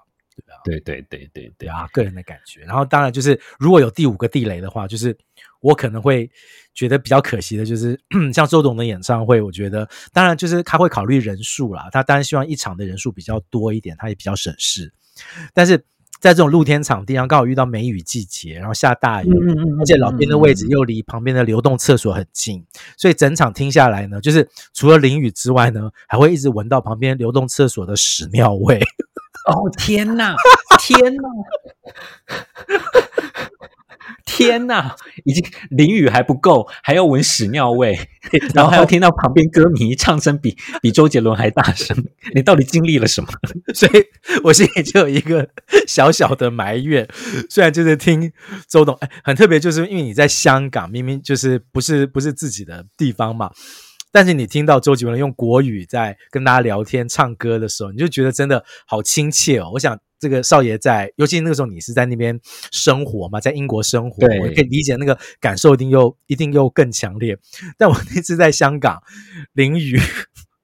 [0.62, 2.60] 对对对对对啊，个人的感觉。
[2.60, 5.18] 然后当然就是，如果有第五个地雷的话，就是
[5.58, 6.30] 我可能会
[6.74, 8.00] 觉得比较可惜的，就是
[8.32, 14.92] 像周董的演唱会，我觉得当然就是他会考虑人数啦，他当然希望一场的人数比较多一点，他也比较省事。
[15.52, 15.84] 但是
[16.24, 19.28] 在这种露天场地上，刚好遇到梅雨季节，然后下大雨，
[19.78, 22.64] 而且老边的位置又离旁边的流动厕所很近，
[22.96, 28.80] 所以整场听下来呢，就是除了淋雨之外呢，还会一直闻到旁边流动厕所的屎尿味。
[29.44, 30.34] 哦天哪，
[30.78, 31.28] 天呐，
[34.26, 34.94] 天呐！
[35.24, 37.98] 已经淋雨还不够，还要闻屎尿味，
[38.54, 41.96] 然后还要听到旁边歌迷唱声比比周杰伦还大声，
[42.34, 43.28] 你到底经历了什么？
[43.74, 44.04] 所以
[44.42, 45.48] 我心里就有一个
[45.86, 47.08] 小小的埋怨。
[47.48, 48.32] 虽然就是听
[48.68, 53.50] 周董，哎，很特别，就是因为你在香港，明明就是不是不是自己的地方嘛。
[54.12, 59.70] 但是你听到周杰伦用国语在跟大家聊天唱歌的时候，你就觉得真的好亲切哦。
[59.72, 62.40] 我想这个少爷在，尤其那个时候你是在那边
[62.72, 67.38] 生活嘛，在英国生活，我可以理解那个感受一定又一定又更强烈。
[67.76, 69.02] 但我那次在香港
[69.52, 70.00] 淋雨，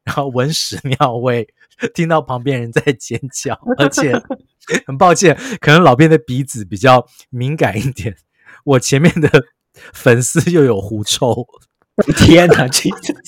[0.03, 1.47] 然后闻屎尿味，
[1.93, 4.19] 听到旁边人在尖叫， 而且
[4.87, 8.17] 很抱歉，可能老编的鼻子比较敏感一点，
[8.65, 9.29] 我前面的
[9.93, 11.47] 粉丝又有狐臭。
[12.17, 12.67] 天哪！
[12.69, 13.15] 今天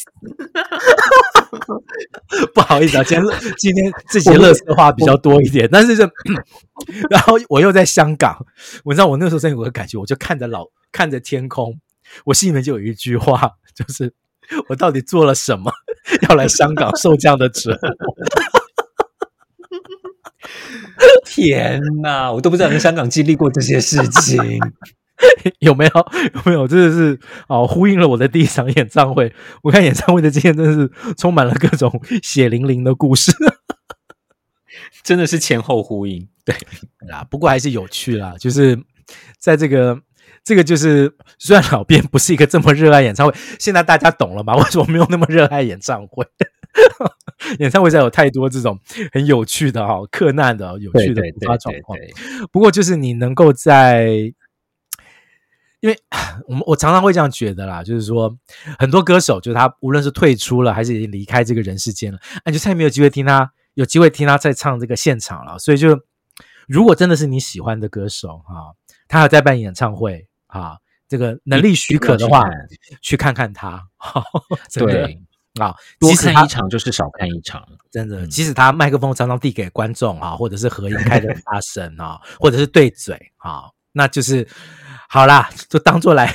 [2.54, 6.08] 不好意思啊，今天 今天这些乐色话比较多一点，但是这，
[7.10, 8.36] 然后我又在香港，
[8.84, 11.78] 我知道我那时候真有个感觉，我就看着老看着天空，
[12.24, 14.12] 我心里面就有一句话，就是
[14.68, 15.72] 我到底做了什么，
[16.28, 18.16] 要来香港受这样的折磨？
[21.24, 24.58] 天哪，我都不知道在香港经历过这些事情。
[25.60, 25.92] 有没有？
[26.34, 26.66] 有没有？
[26.68, 27.18] 真的是
[27.48, 29.32] 哦，呼应了我的第一场演唱会。
[29.62, 33.32] 我看演唱会的经验，真的是充满了各种血淋淋的故事，
[35.02, 36.28] 真的是前后呼应。
[36.44, 36.54] 对
[37.08, 38.34] 啦，不过还是有趣啦。
[38.38, 38.76] 就是
[39.38, 40.00] 在这个
[40.42, 44.54] 这个，就是虽然老编不是一个这么热爱演唱会，现在大家懂了吗？
[44.58, 46.26] 为什么没有那么热爱演唱会？
[47.58, 48.78] 演唱会上有太多这种
[49.12, 51.98] 很有趣的哈、哦、克难的有趣的突发状况。
[52.50, 54.32] 不过就是你能够在，
[55.82, 55.98] 因为
[56.46, 58.34] 我们我常常会这样觉得啦，就是说
[58.78, 65.58] 很多歌手，就是他无论是退出了还是已经离开这个人世间了，你就再也没有机会听他有机会听他再唱这个现场了。
[65.58, 66.00] 所以就
[66.66, 68.74] 如果真的是你喜欢的歌手哈，
[69.08, 70.78] 他还在办演唱会啊，
[71.08, 72.44] 这个能力许可的话，
[73.02, 73.82] 去看看他。
[74.74, 75.20] 对。
[75.60, 78.26] 啊，多看一场就是少看一场，真的。
[78.26, 84.48] 即使他麦克风常常递给观众啊，或者是合音开的很大声啊，或者是对嘴啊，那就是
[85.12, 86.34] 好啦，就当做来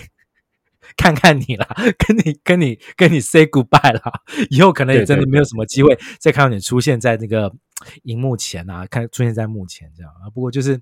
[0.96, 1.68] 看看你啦，
[1.98, 4.22] 跟你跟你跟你 say goodbye 啦。
[4.52, 7.52] 以后可能也真的没有什么机会再看到你出现在那个
[8.04, 10.30] 荧幕前啊，看出现在幕前这样啊。
[10.30, 10.80] 不过就是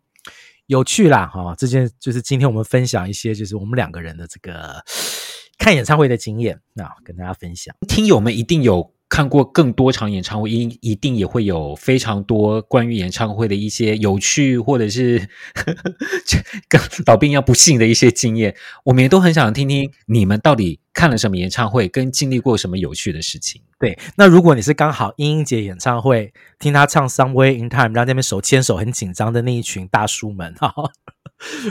[0.66, 4.84] 有趣啦，哈，这件就是今天我们分享一些，就是我们两个人的这个。
[5.58, 7.74] 看演唱会的经验，那跟大家分享。
[7.88, 15.30] 听友们一定有看过更多场演唱会，一一定也会有非常多关于演唱会的一些有趣，或者是
[16.68, 18.56] 跟老编一样不幸的一些经验。
[18.84, 23.62] 我们也都很想听听你们到底看了什么演唱会，跟经历过什么有趣的事情。
[23.80, 30.74] 对，那如果你是刚好英英姐演唱会听她唱《Somewhere in Time》，让那边手牵手很紧张的那一群大叔们哈，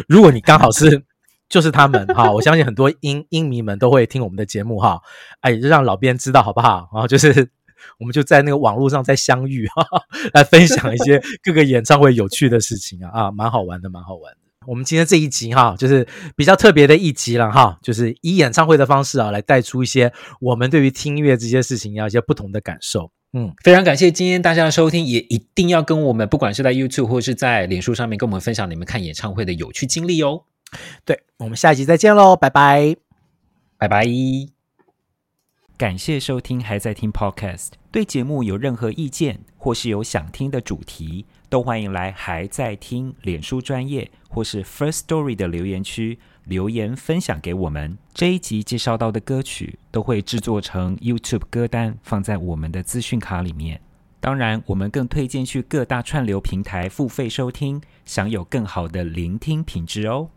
[0.09, 1.05] 如果你刚好是。
[1.49, 5.01] 就是他们哈，我相信很多音音迷们都会听我们的节目哈，
[5.41, 6.89] 哎，就让老编知道好不好？
[6.93, 7.51] 然后就是
[7.99, 9.87] 我们就在那个网络上再相遇哈，
[10.33, 14.39] 来分享一些各个演唱会有趣的事情啊啊，蛮好玩的，蛮好玩的。
[14.67, 23.13] 我们今天这一集哈，就是比较特别的一集了哈，就是以演唱会的方式啊，来带出一些我们对于听音乐这些事情要一些不同的感受。
[23.35, 30.45] 嗯，非常感谢今天大家的收听，也一定要跟我们，不管是在 YouTube 或是在脸书上面，跟我们分享你们看演唱会的有趣经历哦。
[31.05, 32.97] 对，我们下一集再见喽，拜拜，
[33.79, 34.07] 拜拜。
[35.77, 37.71] 感谢收听，还在听 Podcast。
[37.91, 47.99] 对节目有任何意见，或是有想听的主题，都欢迎来还在听脸书专业或是 First Story 的留言区留言分享给我们。
[48.13, 53.81] 这一集介绍到的歌曲都会制作成 YouTube 歌单，放在我们的资讯卡里面。
[54.21, 60.31] 当然，我们更推荐去各大串流平台付费收听，享有更好的聆听品质哦。